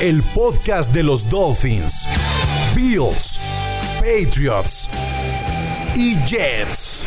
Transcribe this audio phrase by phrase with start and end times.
[0.00, 2.08] el podcast de los Dolphins,
[2.74, 3.38] Bills,
[4.00, 4.90] Patriots
[5.94, 7.06] y Jets.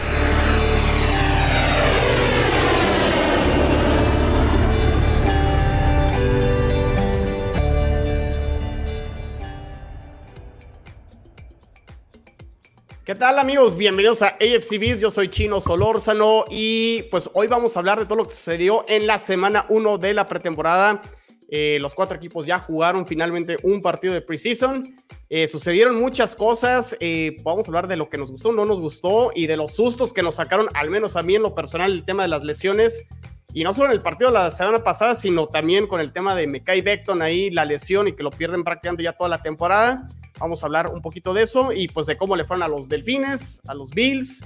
[13.04, 13.76] ¿Qué tal amigos?
[13.76, 15.02] Bienvenidos a AFC Beast.
[15.02, 18.86] Yo soy Chino Solórzano y pues hoy vamos a hablar de todo lo que sucedió
[18.88, 21.02] en la semana 1 de la pretemporada
[21.50, 24.96] eh, los cuatro equipos ya jugaron finalmente un partido de preseason.
[25.30, 26.96] Eh, sucedieron muchas cosas.
[27.00, 29.74] Eh, vamos a hablar de lo que nos gustó, no nos gustó y de los
[29.74, 32.44] sustos que nos sacaron, al menos a mí en lo personal, el tema de las
[32.44, 33.06] lesiones.
[33.54, 36.36] Y no solo en el partido de la semana pasada, sino también con el tema
[36.36, 40.08] de Mekai Beckton ahí, la lesión y que lo pierden prácticamente ya toda la temporada.
[40.40, 42.90] Vamos a hablar un poquito de eso y pues de cómo le fueron a los
[42.90, 44.46] Delfines, a los Bills.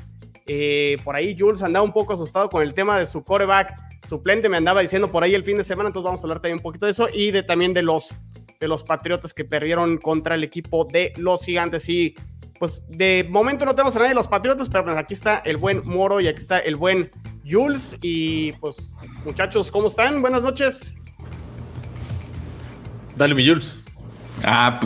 [1.04, 4.58] Por ahí Jules andaba un poco asustado con el tema de su coreback suplente me
[4.58, 6.86] andaba diciendo por ahí el fin de semana, entonces vamos a hablar también un poquito
[6.86, 8.14] de eso y de también de los
[8.60, 12.16] de los Patriotas que perdieron contra el equipo de los Gigantes y
[12.60, 15.58] pues de momento no tenemos a nadie de los Patriotas, pero pues aquí está el
[15.58, 17.10] buen Moro y aquí está el buen
[17.50, 20.22] Jules y pues muchachos, ¿cómo están?
[20.22, 20.94] Buenas noches.
[23.16, 23.82] Dale mi Jules.
[24.44, 24.80] Ah,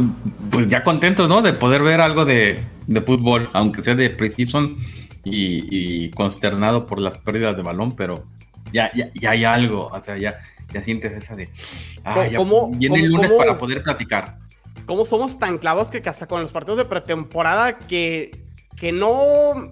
[0.52, 1.41] pues ya contentos, ¿no?
[1.41, 4.77] De poder ver algo de, de fútbol, aunque sea de preseason
[5.25, 8.23] y, y consternado por las pérdidas de balón, pero
[8.71, 10.39] ya, ya, hay algo, o sea, ya,
[10.73, 11.49] ya sientes esa de,
[12.03, 12.39] ah, ya
[12.77, 14.37] viene el lunes para poder platicar.
[14.85, 18.43] ¿Cómo somos tan clavos que hasta con los partidos de pretemporada que,
[18.77, 19.71] que no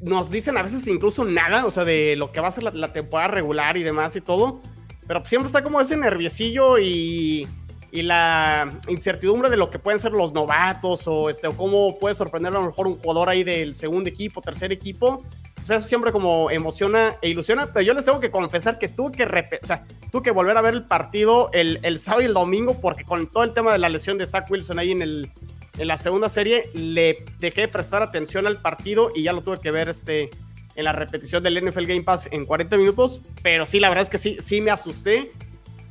[0.00, 2.92] nos dicen a veces incluso nada, o sea, de lo que va a ser la,
[2.92, 4.60] temporada regular y demás y todo,
[5.06, 7.48] pero siempre está como ese nerviosillo y,
[7.92, 12.14] y, la incertidumbre de lo que pueden ser los novatos o, este, o cómo puede
[12.14, 15.24] sorprender a lo mejor un jugador ahí del segundo equipo, tercer equipo
[15.64, 19.24] eso siempre como emociona e ilusiona, pero yo les tengo que confesar que tuve que,
[19.62, 22.80] o sea, tuve que volver a ver el partido el, el, sábado y el domingo
[22.80, 25.30] porque con todo el tema de la lesión de Zach Wilson ahí en, el,
[25.78, 29.60] en la segunda serie, le dejé de prestar atención al partido y ya lo tuve
[29.60, 30.30] que ver este,
[30.76, 34.10] en la repetición del NFL Game Pass en 40 minutos, pero sí, la verdad es
[34.10, 35.32] que sí, sí me asusté.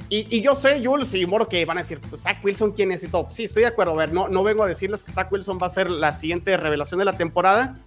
[0.09, 2.91] Y, y, yo sé, Jules y Moro, que van a decir, pues Zach Wilson, ¿quién
[2.91, 3.03] es?
[3.03, 3.27] Y todo.
[3.29, 3.93] Sí, estoy de acuerdo.
[3.93, 6.57] A ver, no, no vengo a decirles que Zach Wilson va a ser la siguiente
[6.57, 7.77] revelación de la temporada,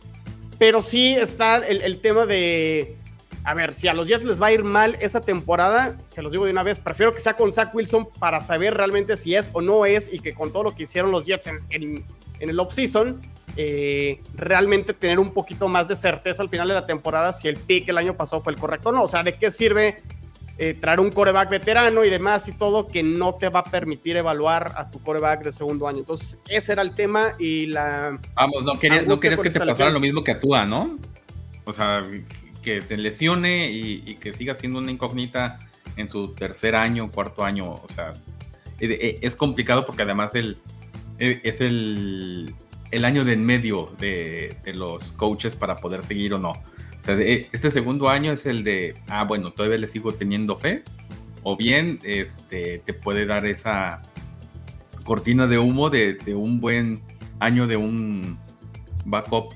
[0.57, 2.97] pero sí está el, tema de.
[3.43, 6.31] A ver, si a los Jets les va a ir mal esta temporada, se los
[6.31, 9.51] digo de una vez, prefiero que sea con Zach Wilson para saber realmente si es
[9.53, 12.05] o no es y que con todo lo que hicieron los Jets en, en,
[12.39, 13.21] el offseason,
[13.57, 17.57] eh, realmente tener un poquito más de certeza al final de la temporada si el
[17.57, 19.03] pick el año pasado fue el correcto o no.
[19.03, 20.01] O sea, ¿de qué sirve
[20.63, 24.17] eh, traer un coreback veterano y demás y todo que no te va a permitir
[24.17, 25.99] evaluar a tu coreback de segundo año.
[25.99, 28.17] Entonces, ese era el tema y la...
[28.35, 31.01] Vamos, no querías, no querías que te pasara lo mismo que a Tua, ¿no?
[31.65, 32.05] O sea,
[32.63, 35.59] que se lesione y, que siga siendo una incógnita
[35.97, 37.73] en su tercer año, cuarto año.
[37.73, 38.13] O sea,
[38.79, 40.59] e, e, es complicado porque además el,
[41.19, 42.55] es el,
[42.93, 46.53] el año de en medio de, de los coaches para poder seguir o no.
[47.03, 50.85] O sea, este segundo año es el de, ah, bueno, todavía le sigo teniendo fe,
[51.43, 54.01] o bien este, te puede dar esa
[55.03, 57.01] cortina de humo de, un buen
[57.41, 58.39] año de un
[59.05, 59.53] backup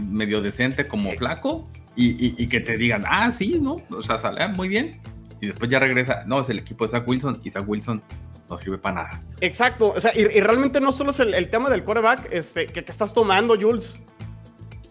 [0.00, 3.76] medio decente como flaco y, que te digan, ah, sí, ¿no?
[3.90, 4.98] O sea, sale muy bien.
[5.42, 8.02] Y después ya regresa, no, es el equipo de Zach Wilson y Zach Wilson
[8.48, 9.22] no sirve para nada.
[9.42, 13.12] Exacto, o sea, y, realmente no solo es el, tema del quarterback este, que, estás
[13.12, 14.00] tomando, Jules.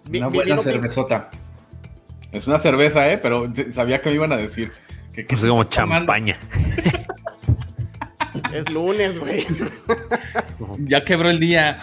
[0.07, 1.31] Una buena cervezota.
[2.31, 3.17] Es una cerveza, ¿eh?
[3.17, 4.71] Pero sabía que me iban a decir.
[5.13, 6.37] Que, es como champaña.
[8.53, 9.45] es lunes, güey.
[10.79, 11.79] ya quebró el día.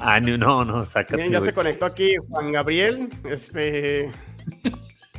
[0.00, 1.16] Ah, no, no, sácate.
[1.16, 3.08] Bien, ya se conectó aquí Juan Gabriel.
[3.24, 4.10] Este.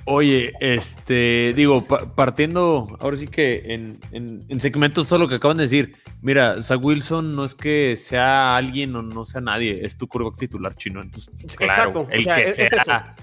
[0.09, 5.63] Oye, este, digo, partiendo ahora sí que en, en, segmentos todo lo que acaban de
[5.63, 5.97] decir.
[6.21, 10.31] Mira, Zach Wilson no es que sea alguien o no sea nadie, es tu curva
[10.31, 11.01] titular chino.
[11.01, 13.15] Entonces, claro, el que sea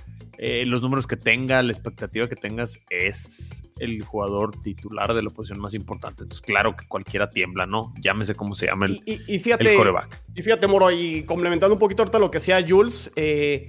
[0.47, 5.31] eh, los números que tenga, la expectativa que tengas, es el jugador titular de la
[5.31, 6.23] posición más importante.
[6.23, 7.95] Entonces, claro que cualquiera tiembla, ¿no?
[7.99, 10.23] Llámese como se llama el, y, fíjate, coreback.
[10.35, 13.65] Y fíjate, Moro, y complementando un poquito ahorita lo que decía Jules, eh,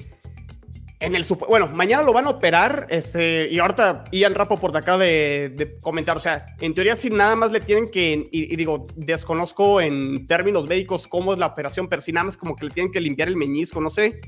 [1.00, 4.98] en el bueno, mañana lo van a operar, este, y ahorita Ian Rapo por acá
[4.98, 8.88] de, de, comentar, o sea, en teoría si nada más le tienen que, y, digo,
[8.98, 12.72] desconozco en términos médicos cómo es la operación, pero si nada más como que le
[12.72, 14.20] tienen que limpiar el meñisco, no sé,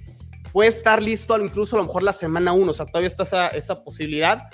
[0.51, 3.47] puede estar listo incluso a lo mejor la semana 1, o sea, todavía está esa,
[3.49, 4.49] esa posibilidad,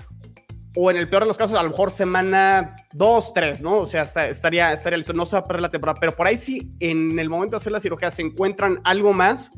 [0.75, 3.79] o en el peor de los casos, a lo mejor semana 2, 3, ¿no?
[3.79, 6.37] O sea, estaría, estaría listo, no se va a perder la temporada, pero por ahí
[6.37, 9.51] sí, en el momento de hacer la cirugía se encuentran algo más,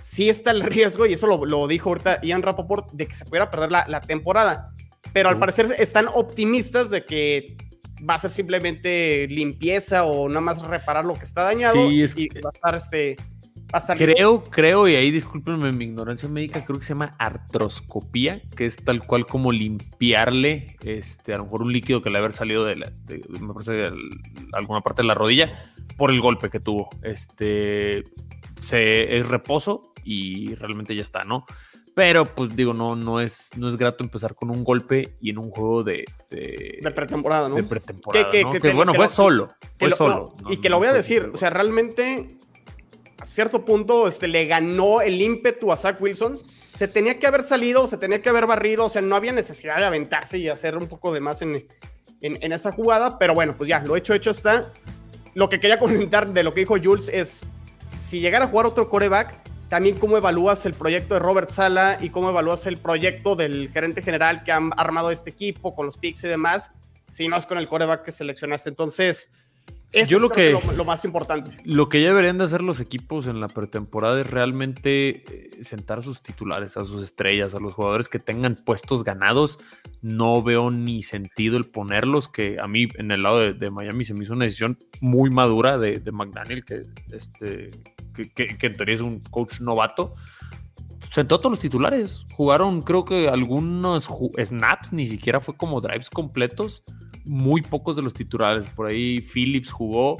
[0.00, 3.50] sí está el riesgo, y eso lo, dijo ahorita Ian Rapoport, de que se pudiera
[3.50, 4.70] perder la, temporada.
[5.12, 7.56] Pero al parecer están optimistas de que
[8.08, 12.50] va a ser simplemente limpieza o nada más reparar lo que está dañado y va
[12.50, 13.16] a estar este
[13.96, 18.76] creo, creo, y ahí discúlpenme mi ignorancia médica, creo que se llama artroscopía, que es
[18.76, 22.76] tal cual como limpiarle este, a lo mejor un líquido que le haber salido de,
[22.76, 23.90] me parece
[24.52, 25.50] alguna parte de la rodilla
[25.96, 26.88] por el golpe que tuvo.
[27.02, 28.04] Este
[28.56, 31.44] se, es reposo y realmente ya está, ¿no?
[31.94, 35.38] Pero, pues digo, no, no, es, no es grato empezar con un golpe y en
[35.38, 36.04] un juego de.
[36.28, 37.54] De, pretemporada, ¿no?
[37.54, 38.30] De pretemporada.
[38.32, 39.52] Que, bueno, fue solo.
[39.78, 40.34] Fue solo.
[40.50, 42.38] y que lo voy a decir, o sea, realmente
[43.24, 46.38] a cierto punto este, le ganó el ímpetu a Zach Wilson.
[46.74, 49.78] Se tenía que haber salido, se tenía que haber barrido, o sea, no había necesidad
[49.78, 51.66] de aventarse y hacer un poco de más en,
[52.20, 54.70] en, esa jugada, pero bueno, pues ya, lo hecho, hecho está.
[55.32, 57.46] Lo que quería comentar de lo que dijo Jules es,
[57.86, 59.38] si llegara a jugar otro coreback,
[59.70, 64.02] también cómo evalúas el proyecto de Robert Sala y cómo evalúas el proyecto del gerente
[64.02, 66.72] general que han armado este equipo con los picks y demás,
[67.08, 68.68] si no es con el coreback que seleccionaste.
[68.68, 69.30] Entonces,
[70.06, 71.56] yo lo que, lo, más importante.
[71.64, 75.98] Lo que ya deberían de hacer los equipos en la pretemporada es realmente eh, sentar
[75.98, 79.58] a sus titulares, a sus estrellas, a los jugadores que tengan puestos ganados.
[80.02, 84.14] No veo ni sentido el ponerlos, que a mí en el lado de, Miami se
[84.14, 87.70] me hizo una decisión muy madura de, McDaniel, que, este,
[88.34, 90.14] que, en teoría es un coach novato
[91.10, 92.26] sentó a todos los titulares.
[92.34, 96.82] Jugaron, creo que algunos snaps, ni siquiera fue como drives completos
[97.24, 98.66] muy pocos de los titulares.
[98.70, 100.16] Por ahí Phillips jugó.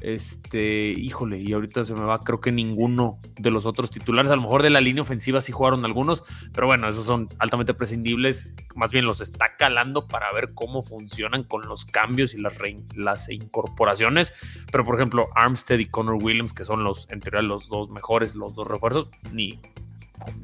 [0.00, 4.36] Este, híjole, y ahorita se me va, creo que ninguno de los otros titulares, a
[4.36, 6.22] lo mejor de la línea ofensiva sí jugaron algunos,
[6.52, 11.42] pero bueno, esos son altamente prescindibles, más bien los está calando para ver cómo funcionan
[11.42, 12.56] con los cambios y las,
[12.94, 14.32] las incorporaciones,
[14.70, 18.36] pero por ejemplo, Armstead y Connor Williams, que son los, en teoría, los dos mejores,
[18.36, 19.58] los dos refuerzos, ni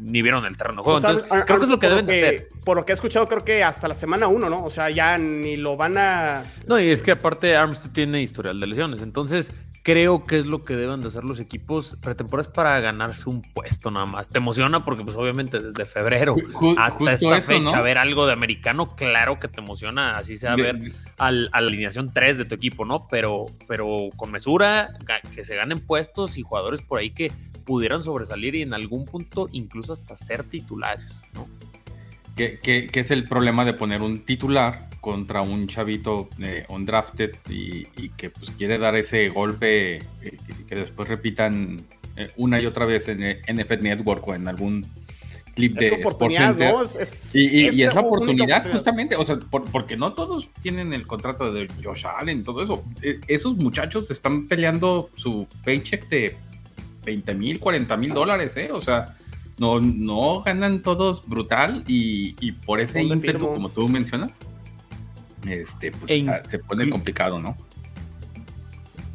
[0.00, 0.98] ni vieron el terreno de juego.
[0.98, 2.48] Entonces, creo que es lo que deben de hacer.
[2.64, 4.64] Por lo que he escuchado, creo que hasta la semana 1, ¿no?
[4.64, 6.44] O sea, ya ni lo van a.
[6.66, 9.02] No, y es que aparte Armstead tiene historial de lesiones.
[9.02, 9.52] Entonces,
[9.84, 13.90] creo que es lo que deben de hacer los equipos pretemporadas para ganarse un puesto
[13.90, 14.28] nada más.
[14.30, 16.34] Te emociona porque, pues, obviamente, desde febrero
[16.78, 20.80] hasta esta fecha, ver algo de americano, claro que te emociona, así sea ver
[21.18, 23.06] a la alineación 3 de tu equipo, ¿no?
[23.10, 24.88] Pero, pero con mesura,
[25.34, 27.30] que se ganen puestos y jugadores por ahí que
[27.64, 31.46] pudieran sobresalir y en algún punto incluso hasta ser titulares, ¿no?
[32.36, 38.30] ¿Qué, es el problema de poner un titular contra un chavito eh, undrafted y, que
[38.30, 40.02] pues, quiere dar ese golpe eh,
[40.68, 41.80] que, después repitan
[42.16, 44.84] eh, una y otra vez en NFL Network o en algún
[45.54, 46.74] clip de Sports Center.
[47.32, 52.04] y, es la oportunidad justamente, o sea, porque no todos tienen el contrato de Josh
[52.06, 52.84] Allen, todo eso.
[53.02, 56.36] E, esos muchachos están peleando su paycheck de
[57.04, 58.68] 20 mil, 40 mil dólares, ¿eh?
[58.72, 59.16] O sea,
[59.58, 64.38] no, no ganan todos brutal y, por ese ímpetu, como tú mencionas,
[65.46, 67.56] este, pues se pone complicado, ¿no?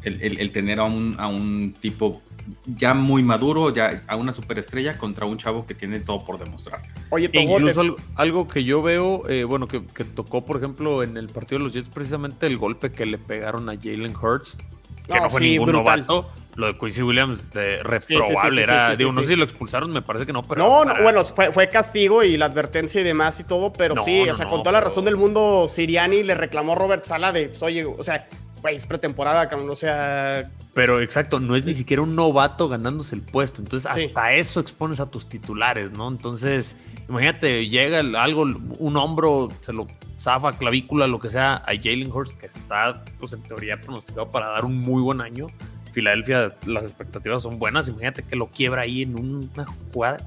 [0.02, 2.22] El, tener a un, a un tipo
[2.66, 6.80] ya muy maduro, ya a una superestrella contra un chavo que tiene todo por demostrar.
[7.10, 11.28] Oye, e incluso algo, que yo veo, eh, bueno, que, tocó, por ejemplo, en el
[11.28, 14.58] partido de los Jets, precisamente el golpe que le pegaron a Jalen Hurts,
[15.06, 19.28] que no, fue ningún novato lo de Quincy Williams de reprobable era, digo, no sé
[19.28, 20.66] si lo expulsaron, me parece que no, pero.
[20.66, 24.34] No, no bueno, fue, castigo y la advertencia y demás y todo, pero sí, o
[24.34, 27.62] sea, con toda la razón del mundo, Siriani le reclamó a Robert Sala de, pues,
[27.62, 28.28] oye, o sea,
[28.60, 30.50] güey, es pretemporada, cabrón, o sea.
[30.74, 35.00] Pero exacto, no es ni siquiera un novato ganándose el puesto, entonces hasta eso expones
[35.00, 36.08] a tus titulares, ¿no?
[36.08, 36.76] Entonces,
[37.08, 39.86] imagínate, llega algo, un hombro, se lo
[40.20, 44.50] zafa, clavícula, lo que sea, a Jalen Hurst, que está, pues en teoría pronosticado para
[44.50, 45.46] dar un muy buen año
[45.92, 47.88] Filadelfia las expectativas son buenas.
[47.88, 50.18] Imagínate que lo quiebra ahí en una jugada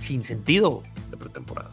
[0.00, 1.70] sin sentido de pretemporada.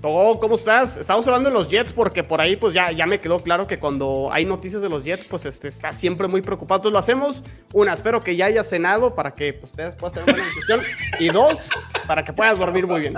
[0.00, 0.96] Todo, ¿cómo estás?
[0.96, 3.80] Estamos hablando de los Jets porque por ahí pues ya, ya me quedó claro que
[3.80, 6.78] cuando hay noticias de los Jets pues este, está siempre muy preocupado.
[6.78, 7.42] Entonces lo hacemos.
[7.72, 10.82] Una, espero que ya hayas cenado para que pues, ustedes puedan hacer una decisión.
[11.18, 11.68] Y dos,
[12.06, 13.14] para que puedas dormir muy bien.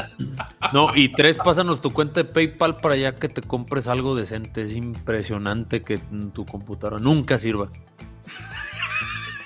[0.72, 4.62] No, y tres, pásanos tu cuenta de PayPal para ya que te compres algo decente.
[4.62, 5.98] Es impresionante que
[6.32, 7.70] tu computadora nunca sirva.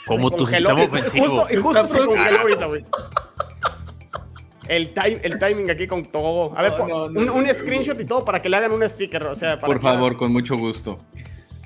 [0.07, 1.47] Como tu sistema ofensivo.
[1.51, 2.85] y justo se congeló ahorita, güey.
[4.69, 6.57] El, time, el timing aquí con todo.
[6.57, 9.25] A ver, un, screenshot y todo para que le hagan un sticker.
[9.25, 10.99] O sea, Por favor, con mucho gusto.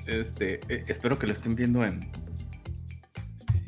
[0.05, 2.11] Este, eh, espero que lo estén viendo en.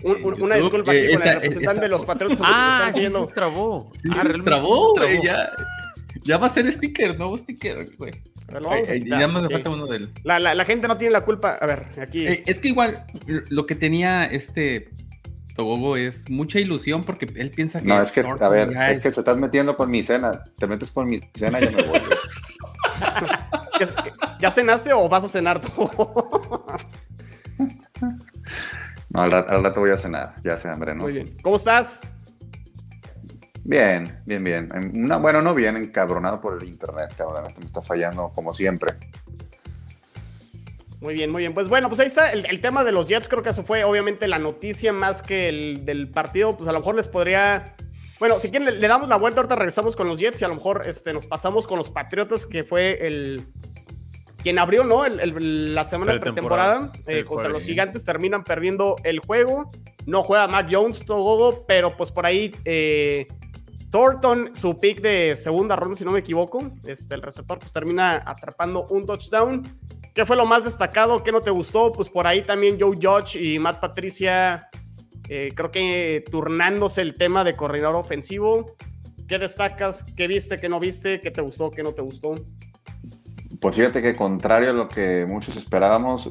[0.04, 2.40] una disculpa aquí eh, con el representante de los Patriotas.
[2.42, 3.86] Ah, están sí, se trabó.
[4.12, 5.22] ah, se trabó, güey.
[5.24, 5.52] Ya,
[6.24, 8.14] ya va a ser sticker, nuevo sticker, güey.
[9.06, 10.14] Ya más me falta uno de él.
[10.24, 11.56] La, la, la, gente no tiene la culpa.
[11.56, 12.28] A ver, aquí.
[12.28, 13.06] Eh, es que igual
[13.50, 14.90] lo que tenía este
[15.56, 17.88] Togogo es mucha ilusión porque él piensa que.
[17.88, 20.44] No, es que, a ver, es, que se estás metiendo con mi cena.
[20.58, 22.02] Te metes con mi cena y ya me voy.
[24.40, 25.90] ¿Ya cenaste o vas a cenar tú?
[29.10, 30.36] no, al rato, voy a cenar.
[30.44, 31.04] Ya se hambre, ¿no?
[31.04, 31.38] Muy bien.
[31.42, 32.00] ¿Cómo estás?
[33.64, 34.70] Bien, bien, bien.
[35.22, 37.54] bueno, no bien, encabronado por el internet, cabrón.
[37.60, 38.96] Me está fallando como siempre.
[41.02, 41.54] Muy bien, muy bien.
[41.54, 43.28] Pues bueno, pues ahí está el, tema de los Jets.
[43.28, 46.56] Creo que eso fue obviamente la noticia más que el del partido.
[46.56, 47.76] Pues a lo mejor les podría.
[48.20, 49.42] Bueno, si quieren, le, damos la vuelta.
[49.42, 52.46] Ahorita regresamos con los Jets y a lo mejor este, nos pasamos con los Patriotas,
[52.46, 53.48] que fue el.
[54.44, 55.08] Quien abrió, ¿no?
[55.08, 59.70] la semana de pretemporada eh, contra los Gigantes terminan perdiendo el juego.
[60.08, 62.56] No juega Mac Jones, todo, pero pues por ahí.
[62.66, 63.28] Eh,
[63.92, 68.24] Thornton, su pick de segunda ronda, si no me equivoco, este, el receptor, pues termina
[68.26, 69.64] atrapando un touchdown.
[70.14, 71.24] ¿Qué fue lo más destacado?
[71.24, 71.92] ¿Qué no te gustó?
[71.92, 74.70] Pues por ahí también Joe Judge y Matt Patricia,
[75.28, 78.76] eh, creo que turnándose el tema de coordinador ofensivo.
[79.28, 80.04] ¿Qué destacas?
[80.16, 80.58] ¿Qué viste?
[80.58, 81.20] ¿Qué no viste?
[81.20, 81.70] ¿Qué te gustó?
[81.70, 82.36] ¿Qué no te gustó?
[83.60, 86.30] Pues fíjate que contrario a lo que muchos esperábamos,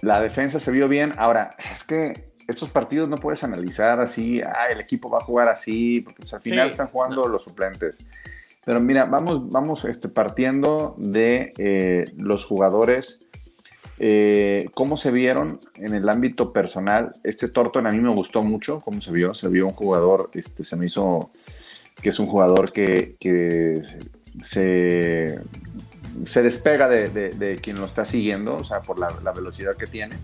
[0.00, 1.12] la defensa se vio bien.
[1.16, 5.48] Ahora, es que estos partidos no puedes analizar así, ah, el equipo va a jugar
[5.48, 8.04] así, porque pues, al final están jugando los suplentes.
[8.64, 13.24] Pero mira, vamos, vamos este, partiendo de eh, los jugadores,
[13.98, 17.12] eh, cómo se vieron en el ámbito personal.
[17.22, 19.34] Este Torton a mí me gustó mucho, cómo se vio.
[19.34, 21.30] Se vio un jugador, este, se me hizo
[22.02, 23.16] que es un jugador que,
[24.42, 25.40] se,
[26.26, 30.16] se despega de, quien lo está siguiendo, o sea, por la, velocidad que tiene.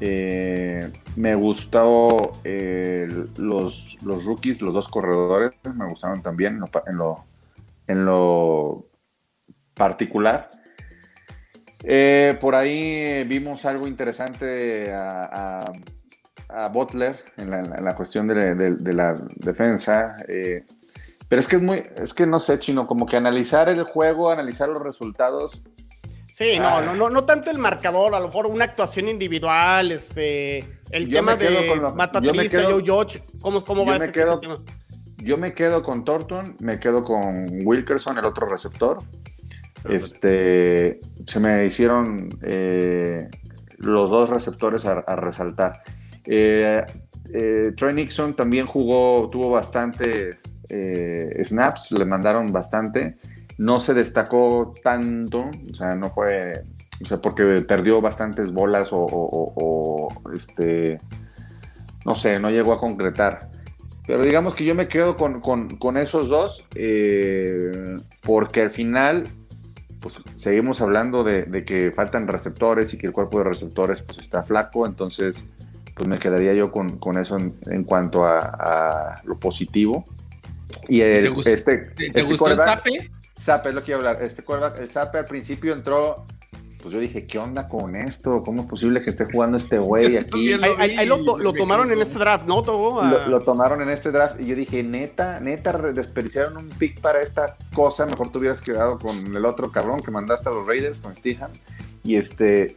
[0.00, 7.24] Eh, me gustó los, los, rookies, los dos corredores, me gustaron también en lo,
[7.86, 8.86] en lo
[9.74, 10.50] particular.
[11.84, 15.64] Eh, por ahí vimos algo interesante a,
[16.72, 20.16] Butler en la, cuestión de, la defensa.
[20.26, 20.64] Eh,
[21.28, 24.30] pero es que es muy, es que no sé, chino, como que analizar el juego,
[24.30, 25.62] analizar los resultados.
[26.38, 26.80] Sí, no, ah.
[26.80, 31.34] no, no, no tanto el marcador, a lo mejor una actuación individual, este, el tema
[31.34, 34.62] de Mata Joe George, ¿cómo, cómo va ese, ese tema?
[35.16, 38.98] yo me quedo con Thornton, me quedo con Wilkerson, el otro receptor.
[39.90, 43.28] Este, se me hicieron eh,
[43.78, 45.82] los dos receptores a, resaltar.
[46.24, 46.86] Eh,
[47.34, 50.40] eh, Trey Nixon también jugó, tuvo bastantes
[51.42, 53.16] snaps, le mandaron bastante.
[53.58, 56.62] No se destacó tanto, o sea, no fue,
[57.02, 60.98] o sea, porque perdió bastantes bolas o este,
[62.04, 63.50] no sé, no llegó a concretar.
[64.08, 69.26] Pero digamos que yo me quedo con, esos dos, eh, porque al final,
[70.00, 74.42] pues seguimos hablando de, que faltan receptores y que el cuerpo de receptores pues está
[74.42, 75.44] flaco, entonces
[75.94, 80.06] pues me quedaría yo con, eso en, cuanto a, lo positivo.
[80.88, 83.10] Y el, ¿Te, este, ¿te, este gustó el Zape?
[83.40, 84.22] Zape es lo que iba a hablar.
[84.22, 84.44] Este
[84.78, 86.26] el Zape al principio entró
[86.80, 88.42] pues yo dije, ¿qué onda con esto?
[88.44, 90.52] ¿Cómo es posible que esté jugando este güey aquí?
[90.52, 93.02] Ahí, lo, tomaron en este draft, ¿no, Togo?
[93.02, 97.56] Lo, tomaron en este draft y yo dije, neta, neta, desperdiciaron un pick para esta
[97.74, 98.06] cosa.
[98.06, 101.50] Mejor te hubieras quedado con el otro cabrón que mandaste a los Raiders, con Stehan.
[102.04, 102.76] Y este.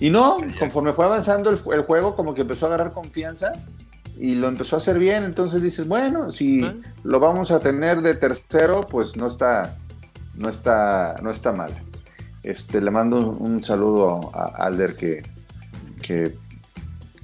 [0.00, 3.52] Y no, conforme fue avanzando el, juego, como que empezó a agarrar confianza
[4.18, 5.22] y lo empezó a hacer bien.
[5.22, 6.74] Entonces dices, bueno, si ah.
[7.04, 9.76] lo vamos a tener de tercero, pues no está,
[10.36, 11.72] no está, no está mal.
[12.42, 15.22] Este, le mando un, saludo a Alder que,
[16.02, 16.34] que,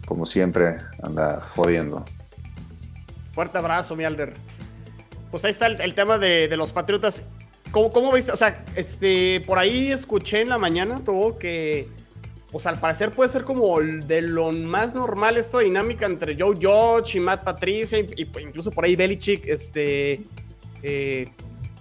[0.06, 2.04] como siempre, anda jodiendo.
[3.32, 4.32] Fuerte abrazo, mi Alder.
[5.30, 7.22] Pues ahí está el, tema de, los Patriotas.
[7.70, 8.32] ¿Cómo, ¿Cómo, viste?
[8.32, 11.86] O sea, este, por ahí escuché en la mañana todo que,
[12.50, 17.18] pues al parecer puede ser como de lo más normal esta dinámica entre Joe George
[17.18, 20.22] y Matt Patricia, y, incluso por ahí Belichick, este,
[20.82, 21.30] eh,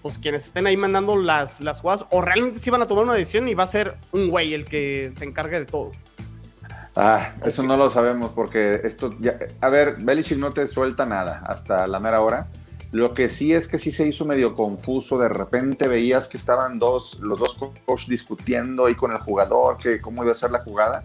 [0.02, 3.14] pues quienes estén ahí mandando las, las jugadas, o realmente sí van a tomar una
[3.14, 5.92] decisión y va a ser un güey el que se encargue de todo.
[6.96, 11.44] Ah, eso no lo sabemos porque esto ya, a ver, Belichick no te suelta nada
[11.46, 12.48] hasta la mera hora.
[12.92, 16.80] Lo que sí es que sí se hizo medio confuso, de repente veías que estaban
[16.80, 20.60] dos, los dos coaches discutiendo ahí con el jugador, que cómo iba a ser la
[20.60, 21.04] jugada.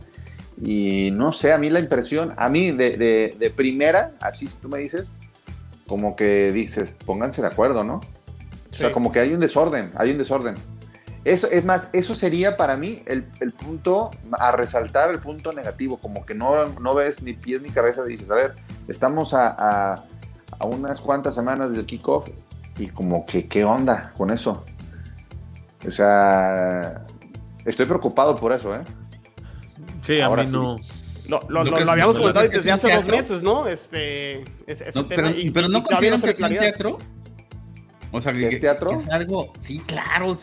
[0.60, 4.68] Y no sé, a mí la impresión, a mí de, de, de primera, así tú
[4.68, 5.12] me dices,
[5.86, 8.00] como que dices, pónganse de acuerdo, ¿no?
[8.74, 10.56] O sea, como que hay un desorden, hay un desorden.
[11.24, 16.26] Eso, es más, eso sería para mí el, punto a resaltar, el punto negativo, como
[16.26, 18.52] que no, no ves ni pies ni cabeza, dices, a ver,
[18.88, 22.28] estamos a, a, unas cuantas semanas del kickoff
[22.78, 24.64] y como que, ¿qué onda con eso?
[25.86, 27.04] O sea,
[27.64, 28.82] estoy preocupado por eso, ¿eh?
[30.02, 30.76] Sí, a mí no.
[31.26, 33.66] Lo, lo, habíamos comentado desde hace dos meses, ¿no?
[33.66, 34.44] Este,
[35.08, 36.98] pero, no consideran que es un teatro.
[38.16, 38.92] O sea, que, ¿Es teatro?
[38.92, 39.52] es algo.
[39.58, 40.36] Sí, claro.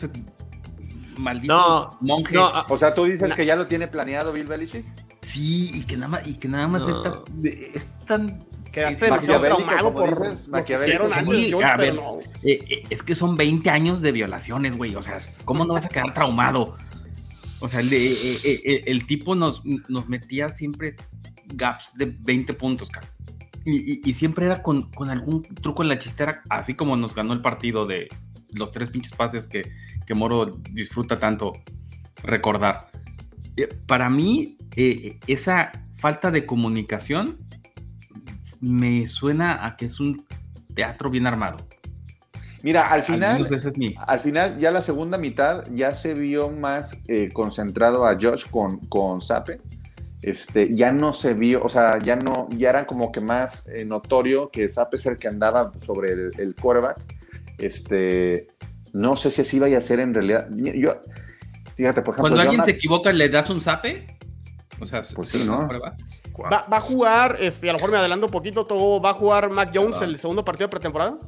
[1.16, 2.36] maldito monje.
[2.38, 4.84] Ah, o sea, tú dices que ya lo tiene planeado Bill Belichick.
[5.22, 9.94] Sí, y que nada más, y que nada más está, es tan Quedaste demasiado traumado
[9.94, 11.08] por maquiavélico.
[11.08, 11.94] Sí, a ver,
[12.42, 14.94] eh, eh, es que son 20 años de violaciones, güey.
[14.96, 16.76] O sea, ¿cómo no vas a quedar traumado?
[17.60, 20.96] O sea, el, eh, el, tipo nos, nos, metía siempre
[21.54, 23.06] gaps de 20 puntos, cara.
[23.64, 27.32] Y, y, siempre era con, con, algún truco en la chistera, así como nos ganó
[27.32, 28.08] el partido de
[28.52, 29.62] los tres pinches pases que,
[30.06, 31.52] que Moro disfruta tanto
[32.22, 32.90] recordar.
[33.86, 34.56] Para mí,
[35.26, 37.38] esa falta de comunicación
[38.60, 40.24] me suena a que es un
[40.74, 41.58] teatro bien armado.
[42.62, 43.44] Mira, al final,
[44.06, 48.78] al, final ya la segunda mitad ya se vio más eh, concentrado a Josh con,
[48.86, 49.60] con Sape.
[50.22, 53.84] Este, ya no se vio, o sea, ya no, ya era como que más eh,
[53.84, 57.04] notorio que Sape es el que andaba sobre el, el quarterback.
[57.58, 58.46] Este,
[58.92, 60.48] no sé si así vaya a ser en realidad.
[60.50, 60.90] Yo,
[61.76, 62.30] fíjate, por ejemplo.
[62.30, 64.16] Cuando alguien se equivoca, ¿le das un Sape?
[64.80, 65.68] O sea, pues sí, ¿no?
[66.50, 69.50] Va, a jugar, este, a lo mejor me adelanto un poquito, todo, ¿va a jugar
[69.50, 71.18] Mac Jones el segundo partido de pretemporada?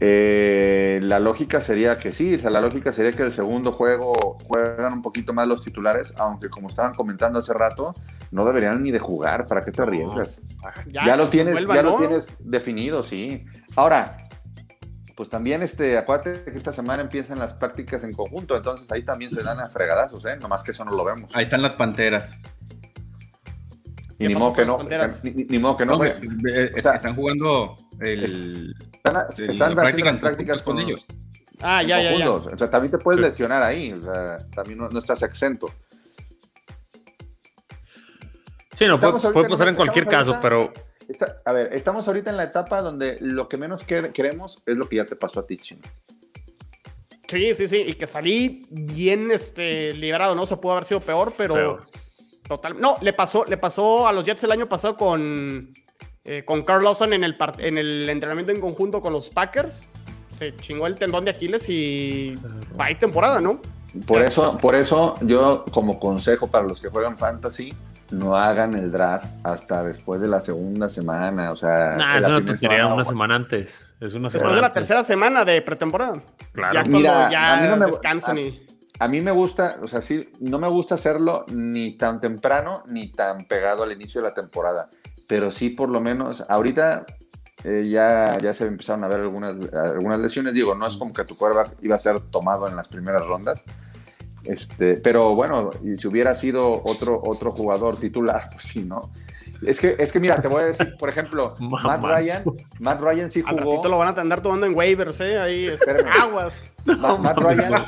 [0.00, 4.12] Eh, la lógica sería que sí, o sea, la lógica sería que el segundo juego
[4.46, 7.94] juegan un poquito más los titulares, aunque como estaban comentando hace rato,
[8.30, 10.40] no deberían ni de jugar, ¿para qué te arriesgas?
[10.88, 13.44] Ya, lo tienes, ya lo tienes definido, sí.
[13.74, 14.18] Ahora,
[15.16, 19.30] pues también este, acuérdate que esta semana empiezan las prácticas en conjunto, entonces ahí también
[19.30, 20.36] se dan a fregadazos, ¿eh?
[20.36, 21.34] Nomás que eso no lo vemos.
[21.34, 22.38] Ahí están las panteras.
[24.18, 24.78] Y ni modo que no.
[24.82, 26.02] Ni, modo que no.
[26.02, 28.74] están jugando el.
[28.92, 31.06] Están, haciendo las prácticas con, ellos.
[31.60, 32.30] Ah, ya, ya, ya.
[32.30, 33.92] O sea, también te puedes lesionar ahí.
[33.92, 35.70] O sea, también no, estás exento.
[38.72, 40.72] Sí, no, puede, puede, pasar en cualquier caso, pero.
[41.44, 44.96] a ver, estamos ahorita en la etapa donde lo que menos queremos es lo que
[44.96, 45.82] ya te pasó a ti, Chino.
[47.28, 50.46] Sí, sí, sí, y que salí bien este, liberado, ¿no?
[50.46, 51.80] Se pudo haber sido peor, pero
[52.48, 52.80] Total.
[52.80, 55.72] No, le pasó, le pasó a los Jets el año pasado con,
[56.24, 59.82] eh, con Carl Lawson en el, en el entrenamiento en conjunto con los Packers.
[60.30, 62.34] Se chingó el tendón de Aquiles y
[62.78, 63.60] va temporada, ¿no?
[64.06, 67.72] Por eso, por eso yo como consejo para los que juegan fantasy,
[68.10, 71.50] no hagan el draft hasta después de la segunda semana.
[71.50, 73.94] O sea, nah, eso no te sería una semana antes.
[74.00, 76.22] Es una después de la tercera semana de pretemporada.
[76.52, 76.74] Claro.
[76.74, 78.66] Ya cuando ya descansan y
[78.98, 83.12] a mí me gusta, o sea, sí, no me gusta hacerlo ni tan temprano ni
[83.12, 84.88] tan pegado al inicio de la temporada,
[85.26, 87.04] pero sí por lo menos ahorita
[87.64, 91.24] eh, ya, ya se empezaron a ver algunas, algunas lesiones, digo, no es como que
[91.24, 93.64] tu cuerva iba a ser tomado en las primeras rondas,
[94.46, 99.10] este, pero bueno, y si hubiera sido otro, otro jugador titular, pues sí, ¿no?
[99.62, 102.44] Es que, es que mira, te voy a decir, por ejemplo, Matt Ryan,
[102.78, 103.82] Matt Ryan sí jugó.
[103.82, 105.38] Al lo van a andar tomando en waivers, ¿eh?
[105.38, 105.70] Ahí,
[106.20, 106.64] aguas.
[106.84, 107.86] Matt, Ryan,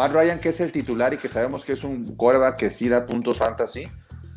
[0.00, 2.88] Matt Ryan, que es el titular y que sabemos que es un quarterback que sí
[2.88, 3.86] da puntos fantasy,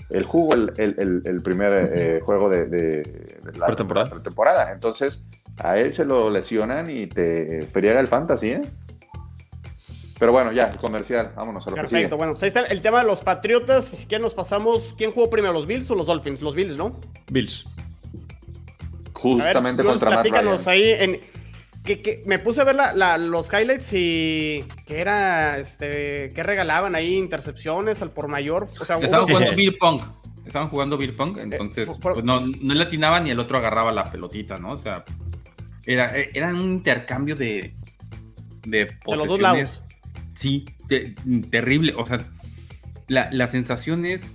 [0.09, 4.21] él jugó el, el, el, primer eh, juego de, de, la temporada.
[4.21, 4.71] temporada.
[4.73, 5.23] Entonces,
[5.57, 8.61] a él se lo lesionan y te friega el fantasy, ¿eh?
[10.19, 12.15] Pero bueno, ya, comercial, vámonos a lo Perfecto, que sigue.
[12.17, 13.85] bueno, pues ahí está el tema de los Patriotas.
[13.85, 16.41] Si quieren nos pasamos, ¿quién jugó primero, los Bills o los Dolphins?
[16.41, 16.99] Los Bills, ¿no?
[17.31, 17.65] Bills.
[19.13, 20.57] Justamente contra Matt Ryan.
[20.65, 21.32] ahí en
[21.83, 22.77] que, me puse a ver
[23.19, 28.69] los highlights y que era, este, que regalaban ahí intercepciones al por mayor.
[28.79, 30.01] O sea, Estaban jugando Bill Pong.
[30.45, 34.11] Estaban jugando Bill Pong, entonces pues, no, no le atinaban y el otro agarraba la
[34.11, 34.73] pelotita, ¿no?
[34.73, 35.03] O sea,
[35.85, 37.73] era, era un intercambio de,
[38.65, 39.83] de De los dos lados.
[40.35, 40.65] Sí,
[41.49, 41.93] terrible.
[41.95, 42.25] O sea,
[43.07, 44.31] la, la sensación es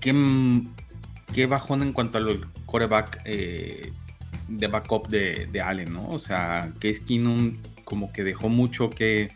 [0.00, 0.62] que,
[1.32, 3.92] que bajón en cuanto a los coreback eh,
[4.48, 6.08] de backup de, de, Allen, ¿no?
[6.08, 9.30] O sea, que Keenum como que dejó mucho que,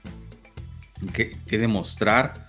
[1.13, 2.47] que, demostrar.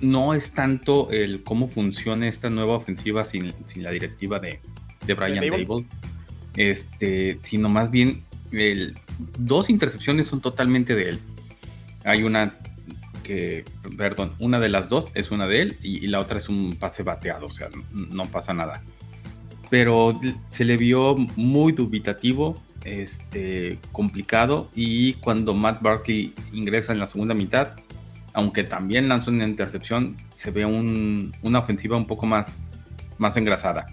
[0.00, 4.60] No es tanto el cómo funciona esta nueva ofensiva sin, la directiva de,
[5.06, 5.86] de Brian Dable,
[6.56, 8.22] este, sino más bien
[8.52, 8.94] el,
[9.38, 11.20] dos intercepciones son totalmente de él.
[12.04, 12.54] Hay una
[13.22, 13.64] que,
[13.96, 17.02] perdón, una de las dos es una de él y, la otra es un pase
[17.02, 18.82] bateado, o sea, no pasa nada.
[19.70, 20.12] Pero
[20.48, 27.34] se le vio muy dubitativo, este, complicado, y cuando Matt Barkley ingresa en la segunda
[27.34, 27.70] mitad,
[28.32, 32.58] aunque también lanzó una intercepción, se ve una ofensiva un poco más,
[33.18, 33.86] más engrasada.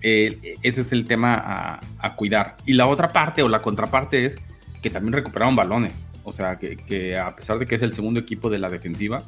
[0.00, 2.56] ese es el tema a, cuidar.
[2.66, 4.36] Y la otra parte o la contraparte es
[4.82, 6.06] que también recuperaron balones.
[6.24, 9.22] O sea, que, a pesar de que es el segundo equipo de la defensiva,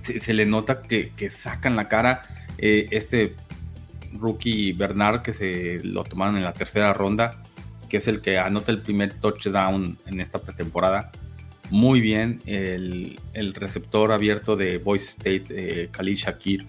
[0.00, 2.22] se, le nota que, sacan la cara.
[2.58, 3.34] Eh, este
[4.14, 7.42] rookie Bernard, que se lo tomaron en la tercera ronda,
[7.88, 11.10] que es el que anota el primer touchdown en esta pretemporada
[11.70, 12.38] muy bien.
[12.46, 13.18] El,
[13.54, 16.66] receptor abierto de Voice State, eh, Shakir,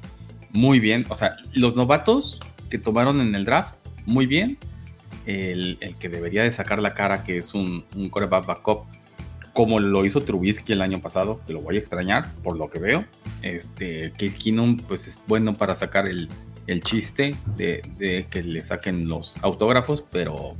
[0.51, 1.05] muy bien.
[1.09, 4.57] O sea, los novatos que tomaron en el draft, muy bien.
[5.25, 8.85] El, que debería de sacar la cara, que es un, un coreback backup,
[9.53, 12.79] como lo hizo Trubisky el año pasado, que lo voy a extrañar por lo que
[12.79, 13.03] veo.
[13.41, 16.29] Este, Case Keenum, pues es bueno para sacar el,
[16.81, 20.55] chiste de, de, que le saquen los autógrafos, pero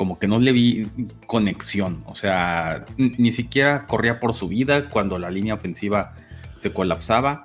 [0.00, 0.88] como que no le vi
[1.26, 2.02] conexión.
[2.06, 6.14] O sea, ni siquiera corría por su vida cuando la línea ofensiva
[6.54, 7.44] se colapsaba.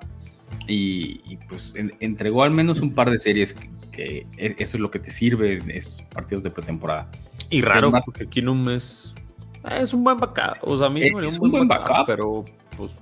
[0.66, 3.54] Y, pues entregó al menos un par de series
[3.92, 7.10] que, e, eso es lo que te sirve en estos partidos de pretemporada.
[7.50, 9.14] Y raro, porque Kinum es,
[9.70, 10.56] es un buen backup.
[10.62, 12.44] O sea, a mí es un, buen, backup, pero
[12.76, 12.96] pues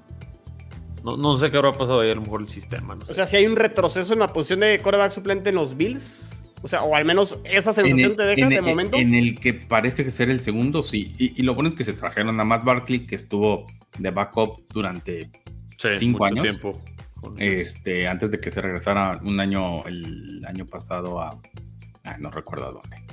[1.04, 2.96] no, no, sé qué habrá pasado ahí a lo mejor el sistema.
[3.08, 6.30] O sea, si hay un retroceso en la posición de coreback suplente en los Bills,
[6.62, 8.96] o sea, o al menos esa sensación te deja de momento.
[8.96, 11.12] En el que parece que ser el segundo, sí.
[11.18, 13.66] Y, lo bueno es que se trajeron a Matt Barkley, que estuvo
[13.98, 15.30] de backup durante
[15.98, 16.42] cinco años.
[16.42, 16.72] Tiempo.
[17.38, 21.38] Este, antes de que se regresara un año, el año pasado a.
[22.18, 23.04] no recuerdo a dónde.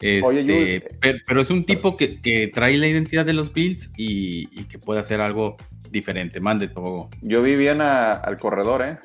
[0.00, 0.82] Este,
[1.26, 5.20] pero, es un tipo que, trae la identidad de los Bills y, que puede hacer
[5.20, 5.56] algo
[5.94, 6.40] diferente.
[6.40, 7.08] Mande todo.
[7.22, 8.98] Yo vi bien al corredor, ¿eh?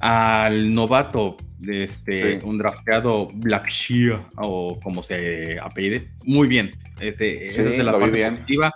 [0.00, 1.36] Al novato,
[1.68, 6.10] este, un drafteado Black Shear o como se apellide.
[6.24, 6.70] Muy bien.
[7.00, 8.72] Este, es de la parte positiva.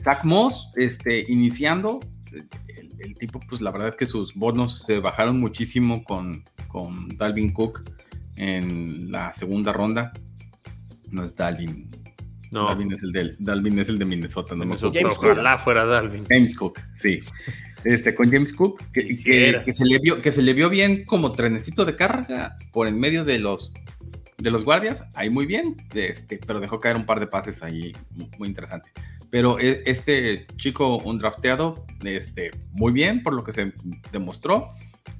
[0.00, 2.00] Zach Moss, este, iniciando,
[2.98, 7.52] el, tipo, pues la verdad es que sus bonos se bajaron muchísimo con, con Dalvin
[7.52, 7.82] Cook
[8.36, 10.12] en la segunda ronda.
[11.10, 11.90] No es Dalvin.
[12.50, 12.66] No.
[12.66, 14.54] Dalvin es el de, Dalvin es el de Minnesota.
[14.54, 16.24] No Minnesota, ojalá fuera Dalvin.
[16.28, 17.20] James Cook, sí
[17.84, 21.84] este, con James Cook, que, se le vio, que se le vio bien como trenecito
[21.84, 23.72] de carga por en medio de los,
[24.38, 27.92] de los guardias, ahí muy bien, este, pero dejó caer un par de pases ahí
[28.38, 28.90] muy, interesante.
[29.30, 33.72] Pero e, este chico, un drafteado, este, muy bien por lo que se
[34.12, 34.68] demostró.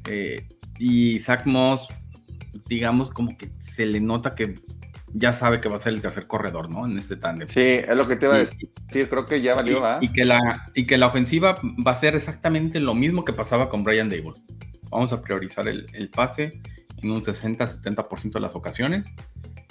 [0.07, 0.47] Eh,
[0.79, 1.89] y Zach Moss,
[2.69, 4.57] digamos, como que se le nota que
[5.13, 6.87] ya sabe que va a ser el tercer corredor, ¿no?
[6.87, 7.49] En este tándem.
[7.49, 8.71] Sí, es lo que te iba a decir.
[8.89, 12.15] creo que ya valió, y, y, que la, y que la ofensiva va a ser
[12.15, 14.35] exactamente lo mismo que pasaba con Brian Dable.
[14.91, 16.61] Vamos a priorizar el, pase
[17.03, 19.07] en un 60-70% de las ocasiones.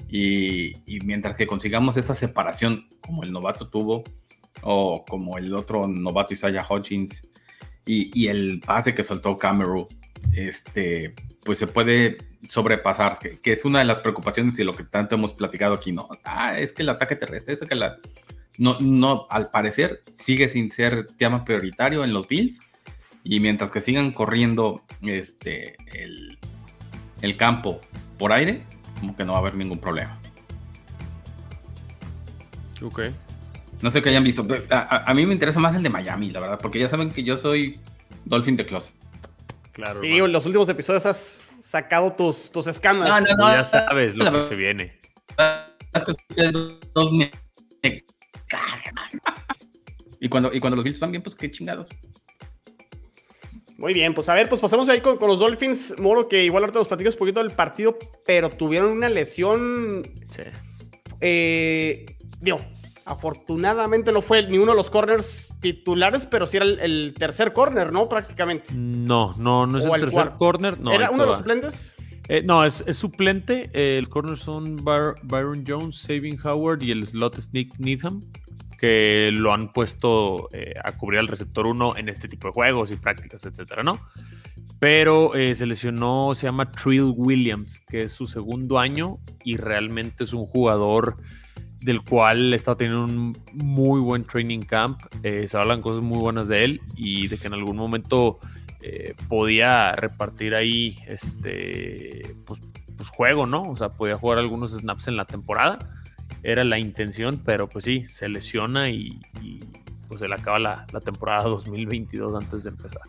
[0.10, 0.74] Y,
[1.04, 4.04] mientras que consigamos esa separación, como el novato tuvo,
[4.62, 7.28] o como el otro novato Isaiah Hodgins,
[7.86, 9.88] y, y el pase que soltó Cameron,
[10.34, 11.14] este,
[11.48, 12.18] pues se puede
[12.50, 16.10] sobrepasar, que, es una de las preocupaciones y lo que tanto hemos platicado aquí, ¿no?
[16.26, 18.00] Ah, es que el ataque terrestre, es que la...
[18.58, 22.60] No, no, al parecer sigue sin ser tema prioritario en los Bills
[23.24, 26.38] y mientras que sigan corriendo este, el,
[27.22, 27.80] el campo
[28.20, 28.64] por aire,
[29.00, 30.20] como que no va a haber ningún problema.
[32.82, 33.04] Ok.
[33.82, 34.46] No sé qué hayan visto.
[34.70, 37.24] A, a, mí me interesa más el de Miami, la verdad, porque ya saben que
[37.24, 37.80] yo soy
[38.26, 38.97] Dolphin de Closet.
[39.78, 40.00] Claro.
[40.00, 43.22] Sí, en los últimos episodios has sacado tus, tus escándalos.
[43.22, 45.00] No, no, no, ya sabes lo que se viene.
[50.20, 51.90] y cuando, y cuando los Bills van bien, pues qué chingados.
[53.78, 56.80] Muy bien, pues a ver, pues pasamos ahí con, los Dolphins, Moro, que igual ahorita
[56.80, 60.12] los platicos un poquito del partido, pero tuvieron una lesión.
[60.28, 60.42] Sí.
[61.22, 62.60] Eh, digo,
[63.08, 67.94] Afortunadamente no fue ni uno de los corners titulares, pero sí era el, tercer corner,
[67.94, 68.10] ¿no?
[68.10, 68.74] Prácticamente.
[68.74, 70.78] No, no, no es el, tercer corner.
[70.78, 71.96] No, ¿Era uno de los suplentes?
[72.28, 73.70] Eh, no, es, suplente.
[73.74, 78.26] el corner son Byron Jones, Saving Howard y el slot es Nick Needham,
[78.78, 82.92] que lo han puesto eh, a cubrir al receptor 1 en este tipo de juegos
[82.92, 84.02] y prácticas, etcétera, ¿no?
[84.80, 90.26] Pero eh, se lesionó, se llama Trill Williams, que es su segundo año y realmente
[90.26, 91.18] es un jugador
[91.88, 95.00] del cual está teniendo un muy buen training camp.
[95.24, 98.40] Eh, se hablan cosas muy buenas de él y de que en algún momento
[98.82, 102.62] eh, podía repartir ahí este pues,
[102.98, 103.70] pues, juego, ¿no?
[103.70, 105.80] O sea, podía jugar algunos snaps en la temporada.
[106.44, 109.22] Era la intención, pero pues sí, se lesiona y,
[110.10, 113.02] pues se le acaba la, la temporada 2022 antes de empezar.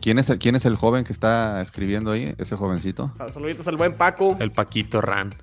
[0.00, 2.34] ¿Quién es, el, ¿Quién es el joven que está escribiendo ahí?
[2.38, 3.12] Ese jovencito.
[3.28, 4.38] Saluditos al buen Paco.
[4.40, 5.34] El Paquito Ran.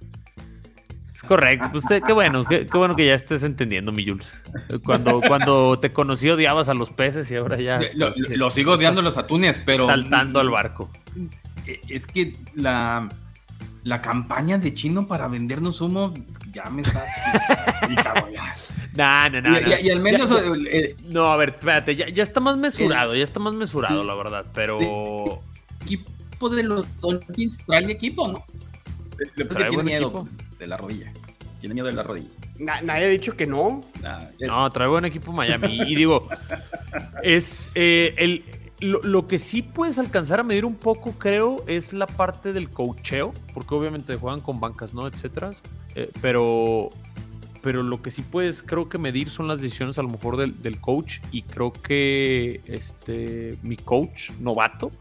[1.28, 1.70] Correcto.
[1.72, 4.44] Pues qué bueno, qué, bueno que ya estés entendiendo, mi Jules.
[4.84, 7.80] Cuando, cuando te conocí odiabas a los peces y ahora ya.
[7.96, 9.86] Lo, sigo odiando a los atunes, pero.
[9.86, 10.92] Saltando al barco.
[11.88, 13.08] Es que la,
[13.84, 16.14] la campaña de Chino para vendernos humo
[16.52, 17.06] ya me está.
[18.96, 19.60] No, no, no.
[19.60, 20.30] Y, al menos.
[20.70, 24.46] Eh, no, a ver, espérate, ya, está más mesurado, ya está más mesurado, la verdad,
[24.54, 25.42] pero.
[25.82, 28.46] equipo de los Dolphins trae equipo, ¿no?
[29.36, 30.28] Le tiene miedo
[30.60, 31.12] de la rodilla.
[31.60, 32.30] Tiene miedo de la rodilla.
[32.60, 33.82] nadie ha dicho que no.
[34.40, 35.82] no, trae buen equipo Miami.
[35.88, 36.28] y digo,
[37.24, 38.44] es eh, el.
[38.80, 43.34] Lo, que sí puedes alcanzar a medir un poco, creo, es la parte del cocheo,
[43.54, 45.08] porque obviamente juegan con bancas, ¿no?
[45.08, 45.52] Etcétera.
[45.96, 46.90] Eh, pero
[47.64, 50.82] pero lo que sí puedes, creo que medir son las decisiones a lo mejor del,
[50.82, 54.92] coach y creo que este, mi coach novato,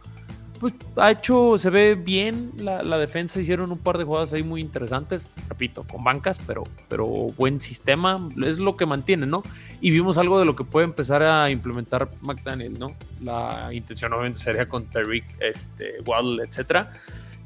[0.62, 4.61] pues ha hecho, se ve bien la, defensa, hicieron un par de jugadas ahí muy
[4.61, 7.05] interesantes, repito, con bancas, pero, pero
[7.37, 9.42] buen sistema, es lo que mantiene, ¿no?
[9.81, 12.94] Y vimos algo de lo que puede empezar a implementar McDaniel, ¿no?
[13.20, 16.92] La intención obviamente sería con Tariq, este, Waddle, etcétera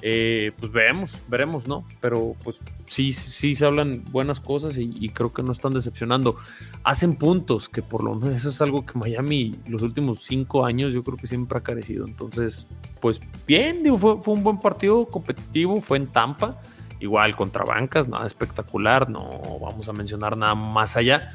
[0.03, 1.87] eh, pues veremos, veremos, ¿no?
[2.01, 6.37] Pero pues sí, sí se hablan buenas cosas y, creo que no están decepcionando.
[6.85, 10.93] Hacen puntos, que por lo menos eso es algo que Miami los últimos cinco años
[10.93, 12.07] yo creo que siempre ha carecido.
[12.07, 12.67] Entonces,
[13.01, 16.61] pues bien, digo, fue, fue un buen partido competitivo, fue en Tampa,
[17.01, 21.33] igual contra bancas, nada espectacular, no vamos a mencionar nada más allá.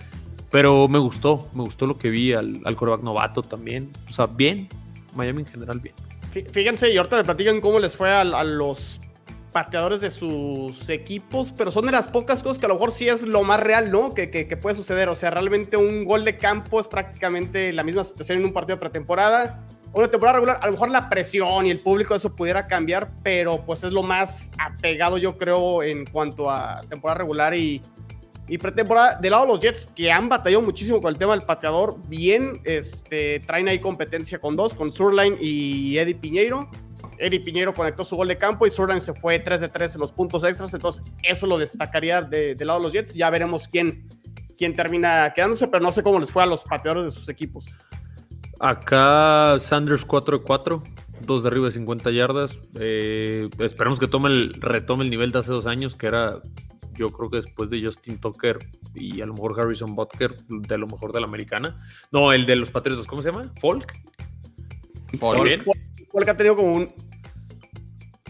[0.52, 3.90] Pero me gustó, me gustó lo que vi al, al novato también.
[4.10, 4.68] O sea, bien,
[5.16, 5.96] Miami en general bien.
[6.32, 9.02] Fíjense, y ahorita me platican cómo les fue a, los
[9.52, 13.10] pateadores de sus equipos, pero son de las pocas cosas que a lo mejor sí
[13.10, 14.14] es lo más real, ¿no?
[14.14, 15.10] Que, que, puede suceder.
[15.10, 18.80] O sea, realmente un gol de campo es prácticamente la misma situación en un partido
[18.80, 19.66] pretemporada.
[19.94, 23.66] Una temporada regular, a lo mejor la presión y el público eso pudiera cambiar, pero
[23.66, 27.82] pues es lo más apegado, yo creo, en cuanto a temporada regular y,
[28.52, 31.44] y pretemporada, del lado de los Jets, que han batallado muchísimo con el tema del
[31.44, 36.70] pateador, bien, este, traen ahí competencia con dos, con Surline y Eddie Piñeiro.
[37.18, 40.02] Eddie Piñeiro conectó su gol de campo y Surline se fue 3 de 3 en
[40.02, 43.14] los puntos extras, entonces eso lo destacaría del lado de los Jets.
[43.14, 44.10] Ya veremos quién,
[44.58, 47.64] quién termina quedándose, pero no sé cómo les fue a los pateadores de sus equipos.
[48.60, 50.84] Acá Sanders 4 de 4,
[51.26, 52.60] dos de arriba de 50 yardas.
[52.78, 56.42] Eh, esperemos que tome el, retome el nivel de hace dos años, que era
[57.02, 58.60] yo creo que después de Justin Tucker
[58.94, 61.76] y a lo mejor Harrison Butker, de lo mejor de la americana.
[62.12, 63.52] No, el de los Patriotas, ¿cómo se llama?
[63.60, 63.92] Folk.
[65.20, 65.64] Folk.
[66.12, 66.94] Folk ha tenido como un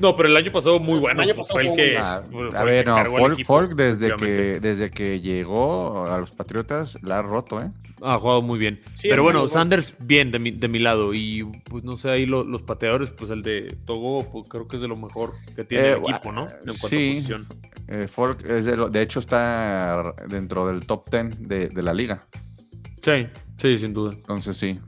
[0.02, 1.24] no, pero el año pasado muy bueno.
[1.50, 1.98] fue el que.
[1.98, 2.24] a
[2.64, 7.72] ver, no, Folk, desde, que, desde que llegó a los Patriotas la ha roto, ¿eh?
[8.02, 8.82] Ha jugado muy bien.
[9.02, 11.14] pero bueno, Sanders bien de mi, de mi lado.
[11.14, 14.82] Y pues no sé, ahí los pateadores, pues el de Togo, pues, creo que es
[14.82, 16.44] de lo mejor que tiene el eh, equipo, ¿no?
[16.44, 17.48] En cuanto sí, a posición.
[17.88, 22.26] Eh, Folk es de, de, hecho está dentro del top 10 de, de la liga.
[23.02, 24.14] Sí, sí, sin duda.
[24.14, 24.80] Entonces sí.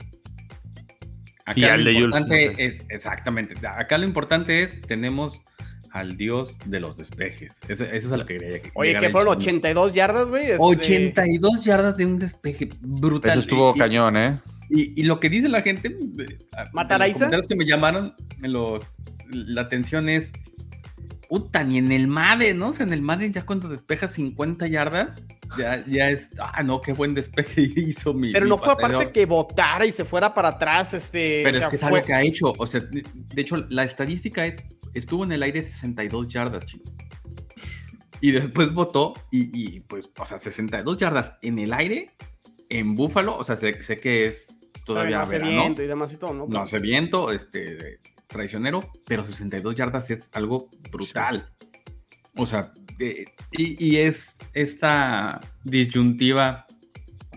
[1.46, 5.44] Acá lo importante es, exactamente, acá lo importante es, tenemos
[5.92, 7.60] al dios de los despejes.
[7.68, 10.54] Eso, es a lo que quería Oye, que fueron 82 yardas, güey.
[10.58, 13.32] 82 este, yardas de un despeje brutal.
[13.32, 14.40] Eso estuvo cañón, ¿eh?
[14.70, 16.38] Y, lo que dice la gente, eh,
[16.74, 17.30] ¿Mataraiza?
[17.30, 18.94] Los que me llamaron, los,
[19.30, 20.34] la atención es,
[21.34, 22.68] puta, ni en el MADE, ¿no?
[22.68, 25.26] O sea, en el MADE ya cuando despejas 50 yardas,
[25.58, 28.32] ya, ya es, ah, no, qué buen despeje hizo mi.
[28.32, 31.42] Pero no fue aparte que votara y se fuera para atrás, este.
[31.44, 34.60] Pero es que es algo que ha hecho, o sea, de hecho, la estadística es,
[34.94, 36.84] estuvo en el aire 62 yardas, chico.
[38.22, 42.12] Y después votó y, pues, o sea, 62 yardas en el aire,
[42.70, 45.50] en Búfalo, o sea, sé, que es todavía no verano.
[45.64, 46.46] viento y demás y todo, ¿no?
[46.46, 51.52] No hace viento, este, traicionero, pero 62 yardas es algo brutal.
[52.36, 52.74] O sea,
[53.52, 56.66] y, es esta disyuntiva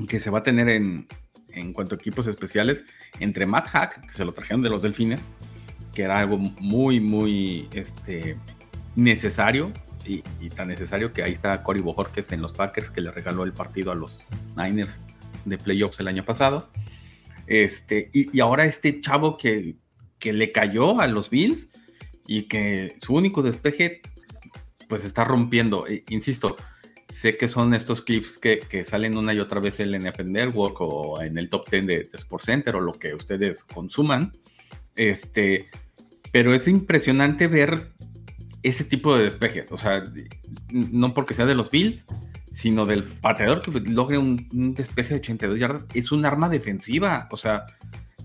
[0.08, 1.06] que se va a tener en,
[1.48, 2.84] en cuanto a equipos especiales
[3.20, 5.20] entre Matt Hack, que se lo trajeron de los Delfines,
[5.94, 8.36] que era algo muy, muy este,
[8.94, 9.72] necesario
[10.04, 13.52] y, tan necesario que ahí está Cory Bojorquez en los Packers que le regaló el
[13.52, 14.24] partido a los
[14.56, 15.02] Niners
[15.44, 16.70] de playoffs el año pasado.
[17.46, 19.76] Este, y, ahora este chavo que,
[20.26, 21.70] que le cayó a los Bills
[22.26, 24.00] y que su único despeje
[24.88, 25.86] pues está rompiendo.
[25.86, 26.56] E, insisto,
[27.08, 30.80] sé que son estos clips que, salen una y otra vez en el NFL Network
[30.80, 34.32] o en el top 10 de, de Sports Center o lo que ustedes consuman.
[34.96, 35.66] Este,
[36.32, 37.92] pero es impresionante ver
[38.64, 39.70] ese tipo de despejes.
[39.70, 40.02] O sea,
[40.72, 42.04] no porque sea de los Bills,
[42.50, 45.86] sino del pateador que logre un, despeje de 82 yardas.
[45.94, 47.28] Es un arma defensiva.
[47.30, 47.64] O sea,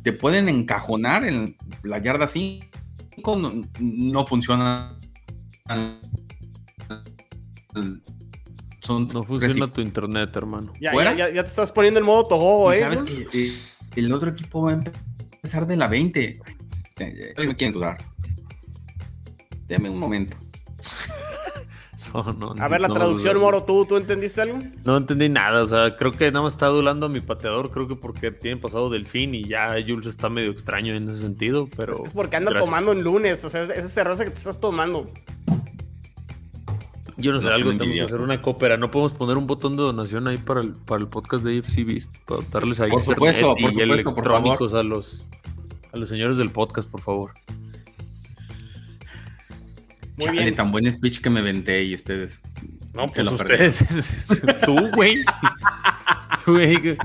[0.03, 2.65] te pueden encajonar en la yarda 5,
[3.37, 4.97] no, no funciona.
[8.87, 10.73] no funciona tu internet, hermano.
[10.79, 12.79] Ya, ya, te estás poniendo en modo Toho, ¿eh?
[12.79, 13.53] Sabes que eh,
[13.95, 16.39] el otro equipo va a empezar de la 20.
[17.37, 17.97] me quieren dudar.
[19.67, 20.37] Deme un momento.
[22.60, 24.60] a ver, la traducción, Moro, ¿tú, ¿tú entendiste algo?
[24.84, 27.88] No entendí nada, o sea, creo que nada más está adulando a mi pateador, creo
[27.88, 31.93] que porque tiene pasado Delfín y ya Jules está medio extraño en ese sentido, pero...
[32.04, 35.10] Es, porque anda tomando en lunes, o sea, ese cerveza que te estás tomando.
[37.17, 38.78] Yo no sé, algo tenemos que hacer una cópera.
[38.78, 41.86] No podemos poner un botón de donación ahí para el, para el podcast de AFC
[41.86, 45.28] Beast, para darles ahí por supuesto, por y electrónicos a los
[45.93, 47.32] a los señores del podcast, por favor.
[50.27, 50.55] Muy bien.
[50.55, 52.41] tan buen speech que me venté y ustedes.
[52.93, 53.86] No, pues ustedes.
[54.65, 55.23] Tú, güey.
[56.45, 56.97] Tú, güey.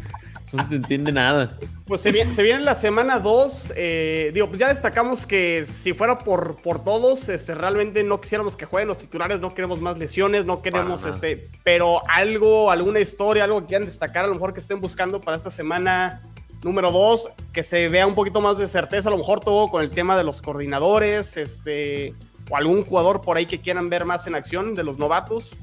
[0.52, 1.48] No se te entiende nada.
[1.86, 3.72] Pues se viene, se viene la semana 2.
[3.76, 8.56] Eh, digo, pues ya destacamos que si fuera por, por todos, este, realmente no quisiéramos
[8.56, 11.48] que jueguen los titulares, no queremos más lesiones, no queremos este.
[11.64, 15.36] Pero algo, alguna historia, algo que quieran destacar, a lo mejor que estén buscando para
[15.36, 16.22] esta semana
[16.62, 19.82] número 2, que se vea un poquito más de certeza, a lo mejor todo con
[19.82, 22.14] el tema de los coordinadores, este
[22.50, 25.54] o algún jugador por ahí que quieran ver más en acción de los novatos?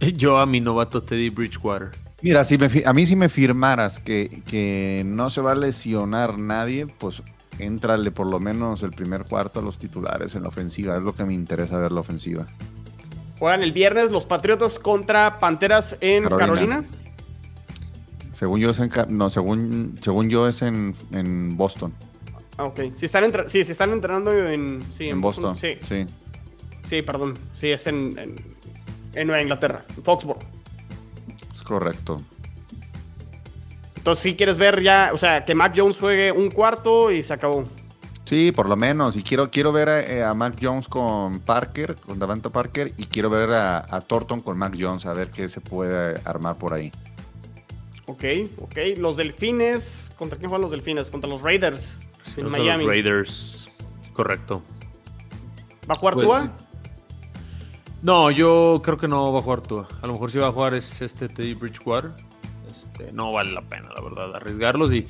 [0.00, 1.90] Yo a mi novato Teddy Bridgewater.
[2.22, 6.86] Mira, si a mí si me firmaras que, que no se va a lesionar nadie,
[6.86, 7.22] pues
[7.58, 10.96] entrale por lo menos el primer cuarto a los titulares en la ofensiva.
[10.96, 12.46] Es lo que me interesa ver la ofensiva.
[13.38, 16.84] Juegan el viernes los Patriotas contra Panteras en Carolina.
[18.30, 21.92] Según yo es en, no, según, según yo es en, en Boston.
[22.62, 22.94] Ah, ok.
[22.94, 25.56] Si están, sí, si están entrenando en, sí, en, Boston.
[25.56, 25.78] Sí.
[26.84, 27.02] sí.
[27.02, 27.36] perdón.
[27.58, 28.16] Sí, es en,
[29.14, 30.42] en, Nueva Inglaterra, en Foxborough.
[31.50, 32.20] Es correcto.
[33.96, 37.32] Entonces, si quieres ver ya, o sea, que Mac Jones juegue un cuarto y se
[37.32, 37.68] acabó.
[38.26, 39.16] Sí, por lo menos.
[39.16, 43.28] Y quiero, quiero ver a, a Mac Jones con Parker, con Davante Parker, y quiero
[43.28, 46.92] ver a, a, Thornton con Mac Jones, a ver qué se puede armar por ahí.
[48.06, 48.24] Ok,
[48.60, 48.76] ok.
[48.98, 51.10] Los delfines, ¿contra quién juegan los delfines?
[51.10, 51.98] Contra los Raiders.
[52.36, 52.84] En Miami.
[52.84, 53.70] Los Raiders.
[54.12, 54.62] Correcto.
[55.88, 56.52] ¿Va a jugar pues, Tua?
[58.02, 59.88] No, yo creo que no va a jugar Tua.
[60.00, 62.10] A lo mejor si va a jugar es este Teddy Bridgewater.
[62.70, 65.06] Este, no vale la pena, la verdad, arriesgarlos y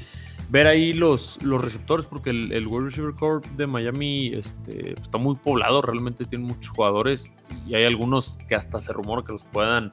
[0.50, 5.16] ver ahí los, los receptores, porque el, el World Receiver Corp de Miami este, está
[5.16, 7.32] muy poblado, realmente tiene muchos jugadores
[7.66, 9.92] y hay algunos que hasta se rumora que los puedan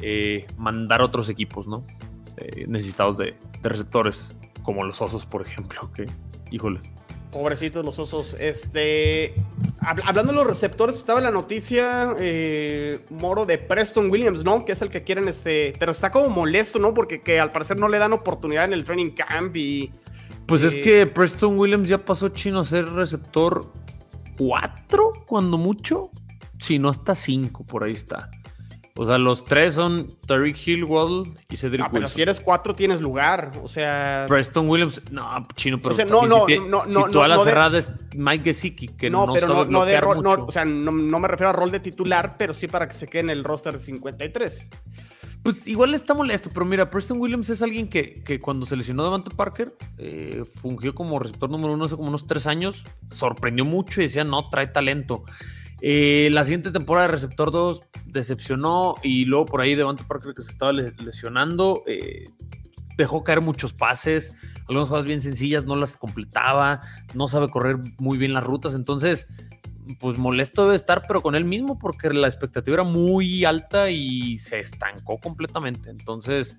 [0.00, 1.84] eh, mandar otros equipos, ¿no?
[2.38, 6.06] Eh, necesitados de, de receptores, como los Osos, por ejemplo, que
[6.50, 6.80] híjole.
[7.34, 8.36] Pobrecitos los osos.
[8.38, 9.34] Este.
[9.80, 14.64] Hablando de los receptores, estaba la noticia, eh, Moro, de Preston Williams, ¿no?
[14.64, 15.74] Que es el que quieren, este.
[15.80, 16.94] Pero está como molesto, ¿no?
[16.94, 19.90] Porque que al parecer no le dan oportunidad en el training camp y.
[20.46, 23.72] Pues es eh, que Preston Williams ya pasó chino a ser receptor
[24.38, 26.10] 4, cuando mucho.
[26.58, 28.30] Si no, hasta 5, por ahí está.
[28.96, 32.76] O sea, los tres son Tariq Hill, Waddle y Cedric ah, pero si eres cuatro
[32.76, 33.50] tienes lugar.
[33.60, 34.24] O sea.
[34.28, 35.02] Preston Williams.
[35.10, 35.94] No, chino, pero.
[35.94, 39.26] O sea, no, no, no, si tú a la cerrada es Mike Gesicki, que no,
[39.32, 40.46] pero sabe no, de mucho.
[40.46, 43.22] o sea, no, me refiero a rol de titular, pero sí para que se quede
[43.22, 44.70] en el roster 53.
[45.42, 49.02] Pues igual está molesto, pero mira, Preston Williams es alguien que, que cuando se lesionó
[49.02, 54.00] Devante Parker, eh, fungió como receptor número uno hace como unos tres años, sorprendió mucho
[54.00, 55.24] y decía, no, trae talento.
[55.86, 60.40] Eh, la siguiente temporada de Receptor 2 decepcionó y luego por ahí Devante Parker que
[60.40, 62.24] se estaba lesionando, eh,
[62.96, 64.32] dejó caer muchos pases,
[64.66, 66.80] algunas cosas bien sencillas, no las completaba,
[67.12, 69.26] no sabe correr muy bien las rutas, entonces
[70.00, 74.38] pues molesto debe estar, pero con él mismo, porque la expectativa era muy alta y
[74.38, 75.90] se estancó completamente.
[75.90, 76.56] Entonces,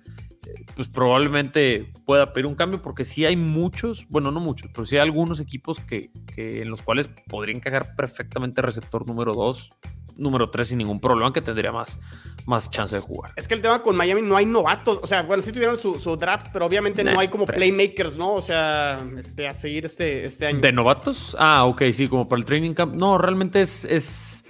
[0.74, 4.96] pues probablemente pueda pedir un cambio porque sí hay muchos, bueno, no muchos, pero sí
[4.96, 9.72] hay algunos equipos que, en los cuales podría encajar perfectamente receptor número 2,
[10.16, 11.98] número 3 sin ningún problema, que tendría más,
[12.46, 13.32] más chance de jugar.
[13.36, 16.16] Es que el tema con Miami no hay novatos, o sea, bueno, sí tuvieron su,
[16.16, 18.34] draft, pero obviamente no hay como playmakers, ¿no?
[18.34, 20.60] O sea, este, a seguir este, este año.
[20.60, 21.36] ¿De novatos?
[21.38, 22.94] Ah, ok, sí, como para el training camp.
[22.94, 24.44] No, realmente es, es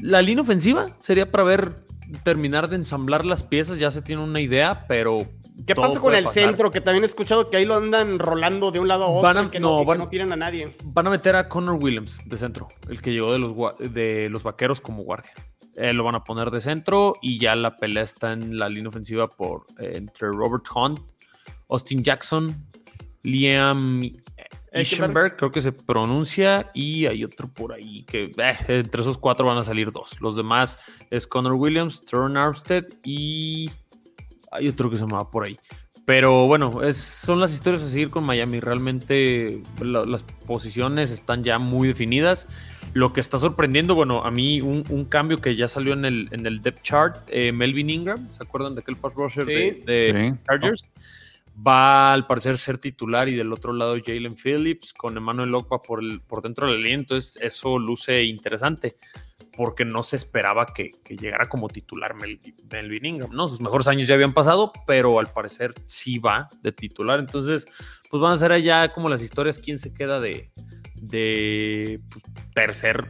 [0.00, 1.88] la línea ofensiva, sería para ver
[2.22, 5.26] terminar de ensamblar las piezas, ya se tiene una idea, pero
[5.66, 6.70] ¿Qué pasa con el centro?
[6.70, 9.60] Que también he escuchado que ahí lo andan rolando de un lado a otro, que,
[9.60, 10.76] no, van, no, tienen a nadie.
[10.84, 14.42] Van a meter a Connor Williams de centro, el que llegó de los, de los
[14.42, 15.32] vaqueros como guardia.
[15.74, 18.88] Eh, lo van a poner de centro y ya la pelea está en la línea
[18.88, 21.00] ofensiva por eh, entre Robert Hunt,
[21.68, 22.66] Austin Jackson,
[23.22, 24.02] Liam
[24.72, 29.46] Eschenberg, creo que se pronuncia, y hay otro por ahí que eh, entre esos cuatro
[29.46, 30.20] van a salir dos.
[30.20, 30.78] Los demás
[31.10, 33.70] es Connor Williams, Turn Armstead y
[34.50, 35.58] hay otro que se llama por ahí.
[36.08, 38.60] Pero bueno, es, son las historias a seguir con Miami.
[38.60, 42.48] Realmente las posiciones están ya muy definidas.
[42.94, 46.46] Lo que está sorprendiendo, bueno, a mí un, cambio que ya salió en el, en
[46.46, 50.88] el depth chart, eh, Melvin Ingram, ¿se acuerdan de aquel pass rusher de, Chargers?
[51.54, 56.00] Va al parecer ser titular y del otro lado Jalen Phillips con Emmanuel Okpa por,
[56.22, 58.96] por dentro del la Entonces eso luce interesante
[59.58, 63.48] porque no se esperaba que, llegara como titular Melvin Ingram, ¿no?
[63.48, 67.18] Sus mejores años ya habían pasado, pero al parecer sí va de titular.
[67.18, 67.66] Entonces,
[68.08, 70.52] pues van a ser allá como las historias, quién se queda de,
[72.08, 73.08] pues, tercer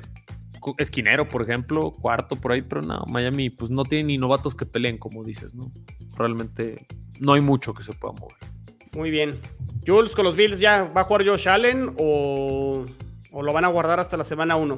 [0.78, 4.64] esquinero, por ejemplo, cuarto por ahí, pero no, Miami pues no tiene ni novatos que
[4.64, 5.70] peleen, como dices, ¿no?
[6.16, 6.86] Realmente
[7.20, 8.38] no hay mucho que se pueda mover.
[8.96, 9.38] Muy bien.
[9.86, 12.86] Jules, con los Bills ya va a jugar Josh Allen o,
[13.32, 14.76] o lo van a guardar hasta la semana 1?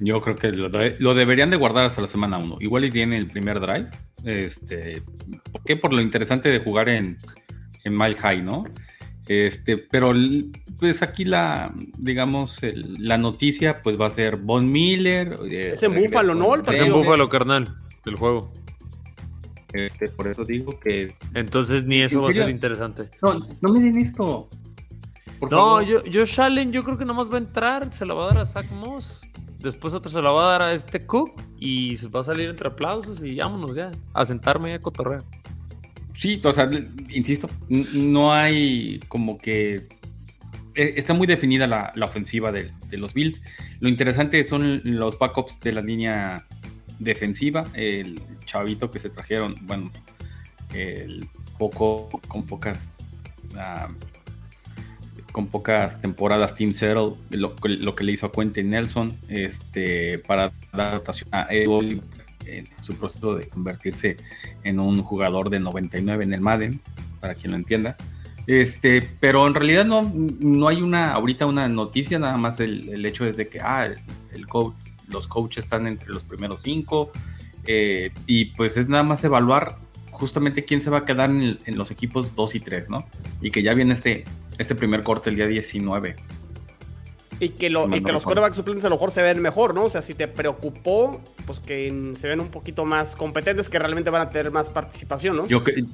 [0.00, 2.56] Yo creo que lo, deberían de guardar hasta la semana 1.
[2.60, 3.88] Igual y tiene el primer drive.
[4.24, 5.02] Este,
[5.52, 5.76] ¿Por qué?
[5.76, 7.18] Por lo interesante de jugar en,
[7.84, 8.64] en Mile High, ¿no?
[9.28, 10.12] Este, pero
[10.78, 12.58] pues aquí la, digamos,
[12.98, 15.38] la noticia pues va a ser Von Miller.
[15.44, 16.56] Eh, es en Búfalo, ¿no?
[16.56, 18.50] es en Búfalo, carnal, del juego.
[19.72, 21.14] Este, por eso digo que.
[21.34, 23.08] Entonces ni eso va a ser interesante.
[23.22, 24.48] No, no me den esto.
[25.48, 28.26] no, yo, yo Allen, yo creo que nomás va a entrar, se la va a
[28.28, 29.22] dar a Zach Moss.
[29.62, 32.48] Después otro se la va a dar a este Cook y se va a salir
[32.48, 35.22] entre aplausos y vámonos ya, a sentarme y a cotorrear.
[36.14, 36.70] Sí, o sea,
[37.08, 37.48] insisto,
[37.94, 39.88] no hay como que
[40.74, 43.42] e, está muy definida la, ofensiva de, los Bills.
[43.80, 46.44] Lo interesante son los backups de la línea
[46.98, 47.66] defensiva.
[47.74, 49.90] El chavito que se trajeron, bueno,
[50.74, 53.10] el poco, con pocas.
[53.56, 53.88] Ah,
[55.32, 60.94] con pocas temporadas Team Settle, lo, que le hizo a Quentin Nelson, este, para dar
[60.94, 62.00] rotación a Edward
[62.46, 64.16] en su proceso de convertirse
[64.64, 66.80] en un jugador de 99 en el Madden,
[67.20, 67.96] para quien lo entienda.
[68.46, 73.24] Este, pero en realidad no, no hay una, ahorita una noticia, nada más el, hecho
[73.26, 73.88] es de que ah,
[74.32, 74.74] el, coach,
[75.08, 77.12] los coaches están entre los primeros cinco,
[77.66, 79.76] eh, y pues es nada más evaluar
[80.10, 83.06] justamente quién se va a quedar en, los equipos 2 y 3, ¿no?
[83.40, 84.24] Y que ya viene este,
[84.60, 86.16] este primer corte el día 19.
[87.40, 89.84] Y que, lo, y que los quarterbacks suplentes a lo mejor se ven mejor, ¿no?
[89.84, 94.10] O sea, si te preocupó, pues que se ven un poquito más competentes, que realmente
[94.10, 95.46] van a tener más participación, ¿no?
[95.46, 95.84] Yo que,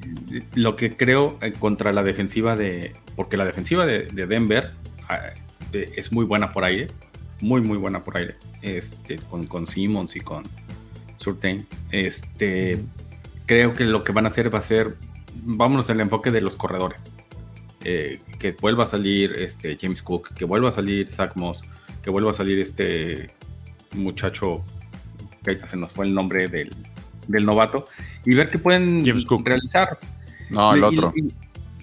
[0.57, 2.97] lo que creo eh, contra la defensiva de.
[3.14, 4.73] Porque la defensiva de, Denver
[5.09, 5.31] ah,
[5.73, 6.89] es muy buena por aire.
[7.41, 8.35] Muy, muy buena por aire.
[8.62, 10.43] Este, con, con Simmons y con
[11.19, 11.64] Surtain.
[11.93, 12.81] Este
[13.47, 14.97] creo que lo que van a hacer va a ser,
[15.45, 17.11] vámonos al enfoque de los corredores.
[17.89, 21.62] Eh, que vuelva a salir este James Cook, que vuelva a salir Zach Moss,
[22.03, 23.30] que vuelva a salir este
[23.93, 24.64] muchacho,
[25.45, 26.74] que se nos fue el nombre del,
[27.28, 27.84] novato,
[28.24, 29.05] y ver qué pueden
[29.45, 29.99] realizar.
[30.51, 31.14] No, el otro.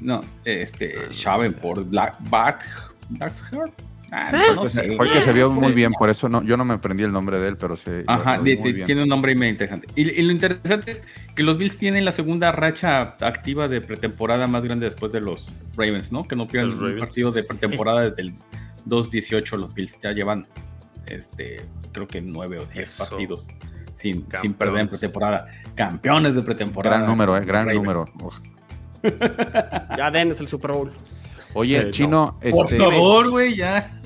[0.01, 2.65] no, este, Shaven por Black Back,
[4.15, 4.29] Ah,
[4.95, 7.39] fue que se vio muy bien, por eso no, yo no me aprendí el nombre
[7.39, 8.03] de él, pero se.
[8.05, 9.87] Ajá, tiene un nombre muy interesante.
[9.95, 11.03] Y, lo interesante es
[11.33, 15.51] que los Bills tienen la segunda racha activa de pretemporada más grande después de los
[15.75, 16.25] Ravens, ¿no?
[16.25, 18.35] Que no pierden un partido de pretemporada desde el
[18.85, 19.57] 2-18.
[19.57, 20.45] Los Bills ya llevan,
[21.07, 23.47] este, creo que nueve o diez partidos
[23.95, 25.47] sin, sin perder en pretemporada.
[25.73, 26.97] Campeones de pretemporada.
[26.97, 28.05] Gran número, eh, gran número.
[29.97, 30.91] ya den es el Super Bowl.
[31.55, 32.37] Oye, eh, Chino.
[32.51, 34.02] Por este, favor, güey, ya.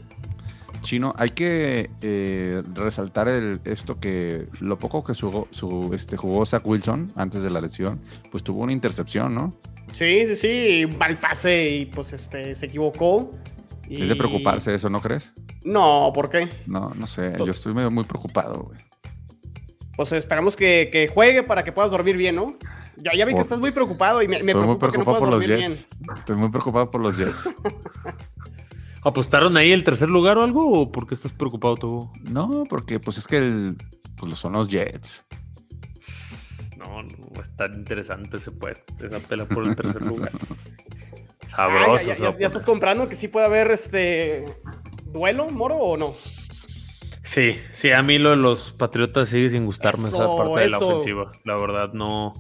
[0.81, 6.45] Chino, hay que eh, resaltar el, esto que lo poco que su, su, este, jugó
[6.45, 7.99] Zach Wilson antes de la lesión,
[8.31, 9.53] pues tuvo una intercepción, ¿no?
[9.93, 13.31] Sí, sí, sí, mal pase y pues este, se equivocó.
[13.89, 15.33] Es de preocuparse eso, ¿no crees?
[15.63, 16.49] No, ¿por qué?
[16.65, 18.79] No, no sé, yo estoy medio muy preocupado, güey.
[19.95, 22.57] Pues esperamos que, juegue para que puedas dormir bien, ¿no?
[22.97, 25.87] Ya, ya vi que estás muy preocupado y me, estoy muy preocupado por los Jets.
[26.17, 27.49] Estoy muy preocupado por los Jets.
[29.07, 30.69] ¿Apostaron ahí el tercer lugar o algo?
[30.69, 32.11] ¿O por qué estás preocupado tú?
[32.23, 33.77] No, porque pues es que el,
[34.17, 35.25] pues, son los Jets.
[36.77, 40.31] No, no, es tan interesante ese puesto, esa pela por el tercer lugar.
[41.47, 42.13] Sabroso.
[42.13, 44.45] ya, estás comprando que sí puede haber este
[45.05, 46.13] duelo, Moro, o no?
[47.23, 50.79] Sí, sí, a mí lo de los Patriotas sigue sin gustarme esa parte de la
[50.79, 51.31] ofensiva.
[51.45, 52.33] La verdad, no.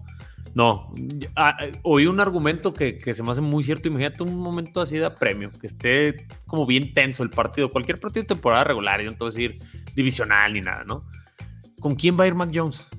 [0.57, 0.91] No,
[1.35, 3.89] ah, oí un argumento que, se me hace muy cierto.
[3.89, 8.23] Imagínate un momento así de apremio, que esté como bien tenso el partido, cualquier partido
[8.23, 9.59] de temporada regular, yo no te voy a decir
[9.93, 11.05] divisional ni nada, ¿no?
[11.79, 12.89] ¿Con quién va a ir Mac Jones?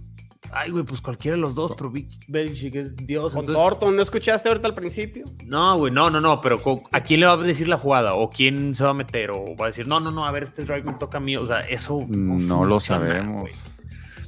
[0.53, 1.93] Ay, güey, pues cualquiera de los dos, pero
[2.29, 3.35] Belichick es Dios.
[3.35, 5.25] ¿Con Thornton no escuchaste ahorita al principio?
[5.45, 8.15] No, güey, no, no, no, pero ¿a quién le va a decir la jugada?
[8.15, 9.33] ¿O quién se va a meter?
[9.33, 11.37] ¿O va a decir, no, no, no, a ver, este drive me toca a mí?
[11.37, 13.51] O sea, eso no, lo sabemos.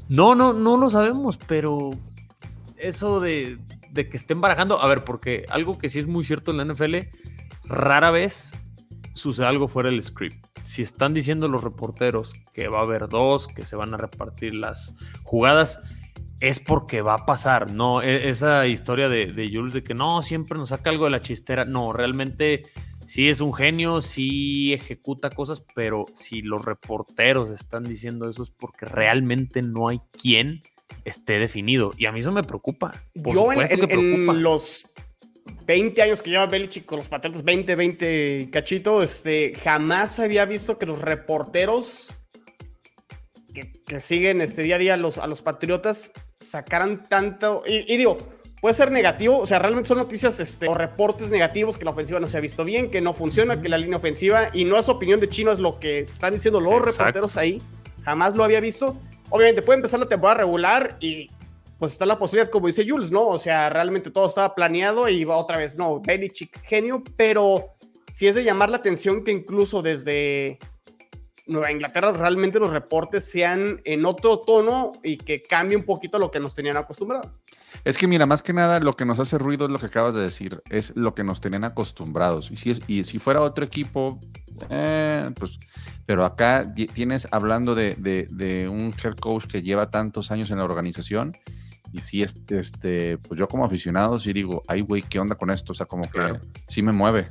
[0.08, 1.90] No, no, no lo sabemos, pero
[2.80, 3.58] eso de,
[3.90, 4.82] de que estén barajando.
[4.82, 6.96] A ver, porque algo que sí es muy cierto en la NFL,
[7.64, 8.54] rara vez
[9.14, 10.46] sucede algo fuera del script.
[10.62, 14.54] Si están diciendo los reporteros que va a haber dos, que se van a repartir
[14.54, 15.80] las jugadas,
[16.40, 17.70] es porque va a pasar.
[17.72, 21.10] No, e, esa historia de, de Jules de que no, siempre nos saca algo de
[21.10, 21.64] la chistera.
[21.64, 22.64] No, realmente
[23.06, 28.50] sí es un genio, sí ejecuta cosas, pero si los reporteros están diciendo eso es
[28.50, 30.62] porque realmente no hay quien
[31.04, 31.92] esté definido.
[31.96, 32.92] Y a mí eso me preocupa.
[33.22, 34.32] Por Yo supuesto en, que preocupa.
[34.32, 34.86] en los
[35.66, 40.78] 20 años que lleva Belichick con los Patriotas, 20, 20 cachito, este, jamás había visto
[40.78, 42.08] que los reporteros
[43.54, 47.62] que, que siguen este día a día a los, a los Patriotas sacaran tanto.
[47.66, 48.18] Y, y digo,
[48.60, 52.20] puede ser negativo, o sea, realmente son noticias este, o reportes negativos que la ofensiva
[52.20, 54.88] no se ha visto bien, que no funciona, que la línea ofensiva, y no es
[54.88, 56.98] opinión de chino, es lo que están diciendo los Exacto.
[57.04, 57.60] reporteros ahí.
[58.04, 58.96] Jamás lo había visto.
[59.30, 61.30] Obviamente puede empezar la temporada regular y
[61.78, 63.26] pues está la posibilidad, como dice Jules, ¿no?
[63.26, 67.70] O sea, realmente todo estaba planeado y va otra vez, no, Belichick, genio, pero
[68.10, 70.58] si es de llamar la atención que incluso desde
[71.50, 76.30] Nueva Inglaterra realmente los reportes sean en otro tono y que cambie un poquito lo
[76.30, 77.32] que nos tenían acostumbrado.
[77.84, 80.14] Es que mira, más que nada lo que nos hace ruido es lo que acabas
[80.14, 82.50] de decir, es lo que nos tenían acostumbrados.
[82.50, 84.18] Y si, es, y si fuera otro equipo,
[84.70, 85.58] eh, pues,
[86.06, 90.58] pero acá tienes hablando de, de- de un head coach que lleva tantos años en
[90.58, 91.36] la organización.
[91.92, 95.50] Y si es, este, pues yo como aficionado sí digo, ay güey, ¿qué onda con
[95.50, 95.72] esto?
[95.72, 96.40] O sea, como que Claro.
[96.68, 97.28] sí me mueve.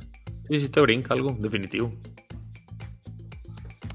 [0.50, 1.92] Sí, sí te brinca algo, definitivo.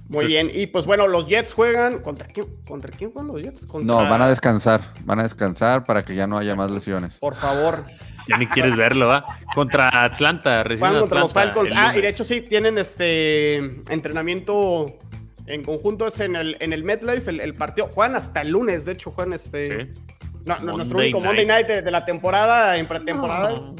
[0.08, 2.00] Muy Pues- bien, y pues bueno, los Jets juegan.
[2.00, 3.66] ¿Contra quién, ¿Contra quién juegan los Jets?
[3.66, 7.18] Contra- No, van a descansar, van a descansar para que ya no haya más lesiones.
[7.20, 7.84] Por favor.
[8.28, 9.24] Ya ni quieres verlo, ¿va?
[9.54, 11.70] Contra Atlanta, recién Juegan contra los Falcons.
[11.76, 14.98] Ah, y de hecho sí, tienen este entrenamiento
[15.46, 17.88] en conjunto es en el, en el MetLife, el, el partido.
[17.94, 19.86] Juegan hasta el lunes, de hecho, juegan este.
[19.94, 20.02] Sí.
[20.46, 21.68] No, no, nuestro único Monday night.
[21.68, 23.52] Night de, de la temporada, en pretemporada.
[23.52, 23.76] No.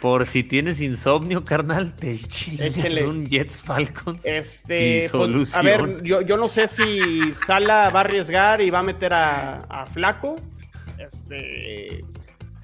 [0.00, 4.24] Por si tienes insomnio, carnal, te chingas un Jets Falcons.
[4.26, 5.60] Este, Y pues, solución.
[5.60, 9.12] a ver, yo, yo no sé si Sala va a arriesgar y va a meter
[9.14, 10.36] a, a Flaco.
[10.98, 12.04] Este,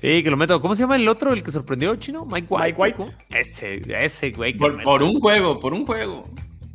[0.00, 0.60] Sí, que lo meto.
[0.60, 2.26] ¿Cómo se llama el otro, el que sorprendió, chino?
[2.26, 2.76] Mike White.
[2.78, 3.16] Mike White.
[3.38, 4.54] Ese, ese güey.
[4.54, 6.24] Por, por un juego, por un juego.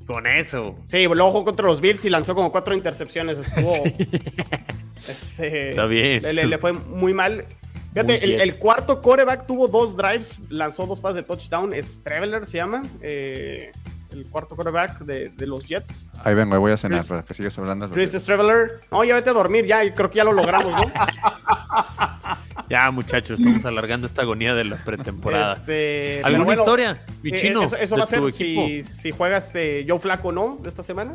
[0.05, 0.73] Con eso.
[0.87, 3.37] sí, luego jugó contra los Bills y lanzó como cuatro intercepciones.
[3.39, 3.83] Estuvo,
[5.09, 6.23] este, Está bien.
[6.23, 7.45] Le, le- le fue muy mal.
[7.93, 11.73] Fíjate, el, cuarto coreback tuvo dos drives, lanzó dos pases de touchdown.
[11.73, 12.83] Es Traveler, se llama.
[13.01, 13.71] eh,
[14.11, 16.07] el cuarto coreback de, de los Jets.
[16.23, 17.89] Ahí vengo, ahí voy a cenar Chris- para que sigas hablando.
[17.89, 18.79] Chris Traveler.
[18.91, 19.93] No, ya vete a dormir, ya.
[19.93, 20.83] Creo que ya lo logramos, ¿no?
[22.69, 25.53] Ya, muchachos, estamos alargando esta agonía de la pretemporada.
[25.53, 27.63] Este, ¿Alguna bueno, historia, mi eh, chino?
[27.63, 28.89] Eso, eso de va a ser tu si, equipo?
[28.89, 30.57] si juega este Joe Flaco, ¿no?
[30.61, 31.13] De esta semana.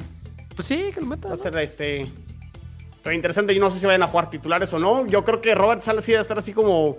[0.57, 1.29] Pues sí, que lo meta.
[1.29, 1.43] Va a ¿no?
[1.43, 2.07] ser este.
[3.03, 5.07] Pero interesante, yo no sé si vayan a jugar titulares o no.
[5.07, 6.97] Yo creo que Robert Sala sí a estar así como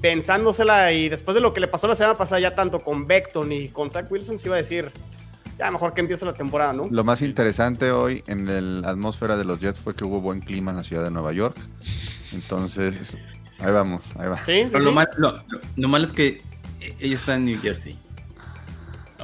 [0.00, 3.50] pensándosela y después de lo que le pasó la semana pasada ya tanto con Beckton
[3.50, 4.92] y con Zach Wilson se iba a decir
[5.58, 6.86] ya mejor que empiece la temporada, ¿no?
[6.90, 10.70] Lo más interesante hoy en la atmósfera de los Jets fue que hubo buen clima
[10.70, 11.56] en la ciudad de Nueva York.
[12.34, 13.16] Entonces,
[13.58, 14.36] ahí vamos, ahí va.
[14.44, 14.94] Sí, sí, Pero lo, sí.
[14.94, 16.38] mal- lo, lo- lo malo es que
[16.80, 17.96] eh, ellos están en New Jersey.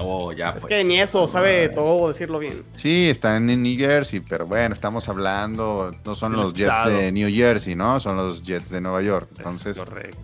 [0.05, 0.50] Oh, ya.
[0.50, 0.66] Es pues.
[0.66, 2.62] que ni eso sabe todo decirlo bien.
[2.74, 7.30] Sí, están en New Jersey, pero bueno, estamos hablando, no son los Jets de New
[7.32, 8.00] Jersey, ¿no?
[8.00, 9.28] Son los Jets de Nueva York.
[9.32, 10.18] Es Entonces, correcto.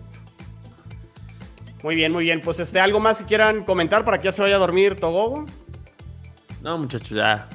[1.83, 2.41] Muy bien, muy bien.
[2.41, 5.45] Pues este, algo más que quieran comentar para que ya se vaya a dormir Togogo.
[6.61, 7.47] No, muchachos, ya.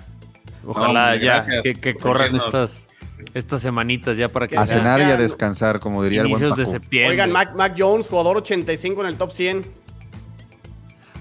[0.67, 2.89] Ojalá ya que, corran estas,
[3.35, 6.57] estas semanitas ya para que a cenar y a descansar, como diría el buen inicios
[6.57, 7.11] de septiembre.
[7.11, 9.84] Oigan, Mac, Mac Jones, jugador 85 en el top 100.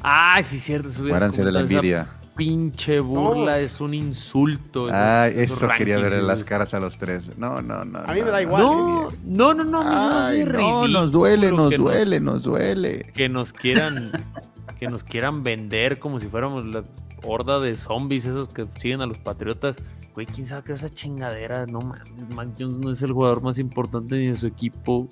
[0.03, 0.89] Ay, sí, cierto.
[1.01, 2.07] Muéranse de la envidia.
[2.35, 3.57] Pinche burla, No.
[3.57, 4.87] es un insulto.
[4.89, 7.37] esos- esos eso quería verle las caras a los tres.
[7.37, 7.99] No, no, no.
[7.99, 8.63] A mí me da igual.
[8.63, 13.11] No, no, no, no, no, Ay, no, ridículo nos duele, nos duele, nos duele.
[13.13, 14.11] que nos quieran,
[14.79, 16.83] que nos quieran vender como si fuéramos la
[17.23, 19.77] horda de zombies esos que siguen a los patriotas.
[20.15, 21.67] Güey, quién sabe qué es esa chingadera.
[21.67, 25.07] No mames, Mac Jones no es el jugador más importante ni de su equipo.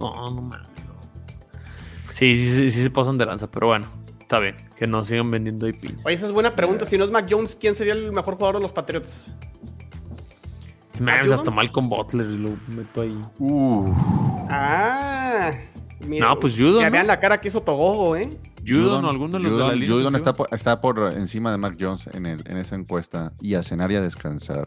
[0.00, 0.68] No, no mames.
[0.86, 0.94] no.
[2.14, 3.86] Sí, sí, sí, sí se pasan de lanza, pero bueno,
[4.32, 5.98] está bien, que no sigan vendiendo ahí piña.
[6.06, 6.86] Oye, esa es buena pregunta.
[6.86, 9.26] Si no es Mac Jones, ¿quién sería el mejor jugador de los Patriotas?
[10.98, 11.34] Me ¿Judon?
[11.34, 13.20] hasta mal con Butler y lo meto ahí.
[13.38, 13.92] Uh,
[14.48, 15.52] Ah,
[16.06, 16.28] mira.
[16.28, 16.92] No, pues Judon, Que ¿no?
[16.92, 18.30] vean la cara que hizo Togogo, ¿eh?
[18.66, 21.50] Judon o alguno de los de la Judon- línea Judon está por, está por encima
[21.50, 23.32] de Mac Jones en, el, en esa encuesta.
[23.40, 24.64] Y a cenar y a descansar.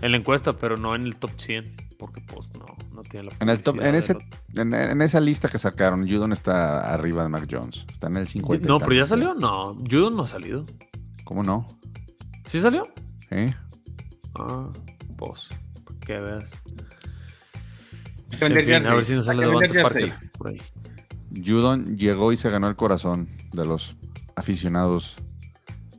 [0.00, 1.88] En la encuesta, pero no en el top 100.
[1.98, 4.16] Porque pues no, no tiene la En, el top, en, ese,
[4.54, 7.84] en, en esa lista que sacaron, Judon está arriba de Mac Jones.
[7.90, 8.64] Está en el 50.
[8.64, 9.34] y No, pero ya salió.
[9.34, 10.64] No, Judon no ha salido.
[11.24, 11.66] ¿Cómo no?
[12.46, 12.88] ¿Sí salió?
[13.30, 13.52] ¿Eh?
[14.36, 14.70] Ah,
[15.16, 15.48] pues,
[16.00, 16.50] que veas.
[18.30, 20.58] En fin, a ver si nos sale Devonta Parker por ahí.
[21.44, 23.96] Judon llegó y se ganó el corazón de los
[24.36, 25.16] aficionados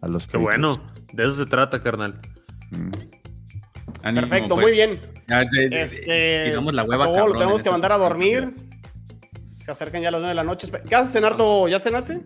[0.01, 0.81] a los Qué bueno,
[1.11, 2.21] de eso se trata, carnal.
[2.71, 3.18] Mm.
[4.01, 4.65] Perfecto, pues.
[4.65, 4.99] muy bien.
[5.27, 7.97] Ya, ya, ya, Este, tiramos la hueva, todo cabrón, lo tenemos en que mandar a
[7.97, 8.53] dormir.
[9.45, 10.67] Se acercan ya las 9 de la noche.
[10.87, 11.67] ¿Qué haces cenar, Tobo?
[11.67, 12.21] ¿Ya cenaste?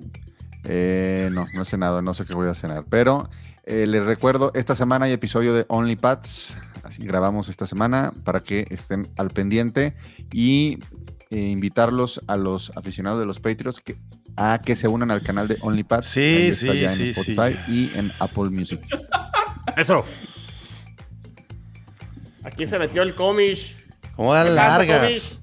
[0.66, 2.86] Eh, no, no he cenado, no sé qué voy a cenar.
[2.90, 3.30] Pero
[3.66, 6.58] eh, les recuerdo, esta semana hay episodio de Only Pats.
[6.84, 9.96] Así grabamos esta semana para que estén al pendiente
[10.32, 10.80] y
[11.30, 13.96] eh, invitarlos a los aficionados de los Patriots que,
[14.36, 16.08] a que se unan al canal de Only Pats.
[16.08, 18.82] Sí, Ahí está sí, ya sí, en Spotify y en Apple Music.
[19.78, 20.06] Eso.
[22.44, 23.76] Aquí se metió el comish.
[24.16, 25.38] ¿Cómo dan ¿Qué pasa, largas?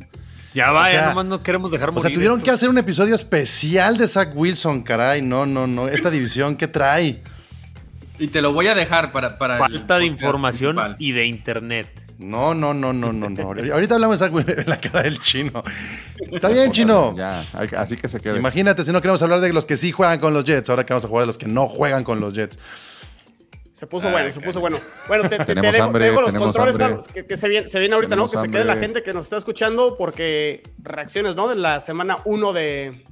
[0.55, 2.03] Ya va, O sea, nomás no queremos dejar O morir.
[2.03, 2.45] sea, tuvieron esto.
[2.45, 5.23] que hacer un episodio especial de Zach Wilson, caray.
[5.23, 5.89] No, no, no.
[5.89, 7.23] Esta división, ¿qué trae?
[8.19, 9.39] Y te lo voy a dejar para.
[9.39, 10.97] para el Falta de información principal.
[10.99, 11.89] y de internet.
[12.19, 13.43] No, no, no, no, no, no.
[13.73, 15.63] Ahorita hablamos de Zach Wilson en la cara del chino.
[16.31, 17.15] Está bien, chino.
[17.17, 17.43] Ya,
[17.79, 18.39] así que se quede.
[18.39, 20.69] Imagínate si no queremos hablar de los que sí juegan con los Jets.
[20.69, 22.59] Ahora que vamos a jugar de los que no juegan con los Jets.
[23.81, 24.77] Se puso Ah, bueno, se puso bueno.
[25.09, 26.87] Bueno, te, te- te Tenemos dejo, hambre, te dejo los controles, hambre.
[26.89, 28.29] Carlos, que, que se, viene, se viene ahorita, ¿no?
[28.29, 31.49] Que se quede la gente que nos está escuchando porque reacciones, ¿no?
[31.49, 33.03] De la semana 1 de,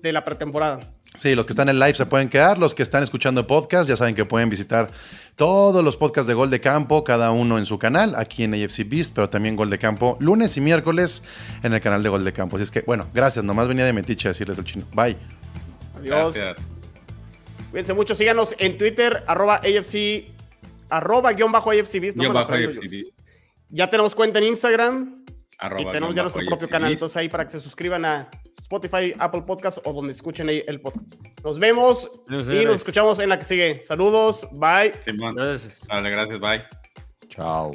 [0.00, 0.78] de la pretemporada.
[1.16, 3.96] Sí, los que están en live se pueden quedar, los que están escuchando podcast ya
[3.96, 4.92] saben que pueden visitar
[5.34, 8.88] todos los podcasts de Gol de Campo, cada uno en su canal, aquí en AFC
[8.88, 11.24] Beast, pero también Gol de Campo lunes y miércoles
[11.64, 12.54] en el canal de Gol de Campo.
[12.54, 14.84] Así es que, bueno, gracias, nomás venía de metiche a decirles el chino.
[14.94, 15.16] Bye.
[15.96, 16.32] Adiós.
[16.32, 16.79] Gracias.
[17.70, 20.26] Cuídense mucho, síganos en Twitter, arroba AFC,
[20.88, 22.80] arroba guion bajo AFC Beast, no bajo AFC.
[22.90, 23.12] Beast.
[23.68, 25.24] Ya tenemos cuenta en Instagram
[25.58, 26.88] Arroba y tenemos ya nuestro propio AFC canal.
[26.88, 26.98] Beast.
[26.98, 30.80] Entonces ahí para que se suscriban a Spotify, Apple Podcast o donde escuchen ahí el
[30.80, 31.14] podcast.
[31.44, 32.66] Nos vemos Adiós, y señores.
[32.68, 33.80] nos escuchamos en la que sigue.
[33.82, 34.92] Saludos, bye.
[35.00, 35.36] Simón.
[35.36, 35.80] Gracias.
[35.86, 36.62] Vale, gracias, bye.
[37.28, 37.70] Chao.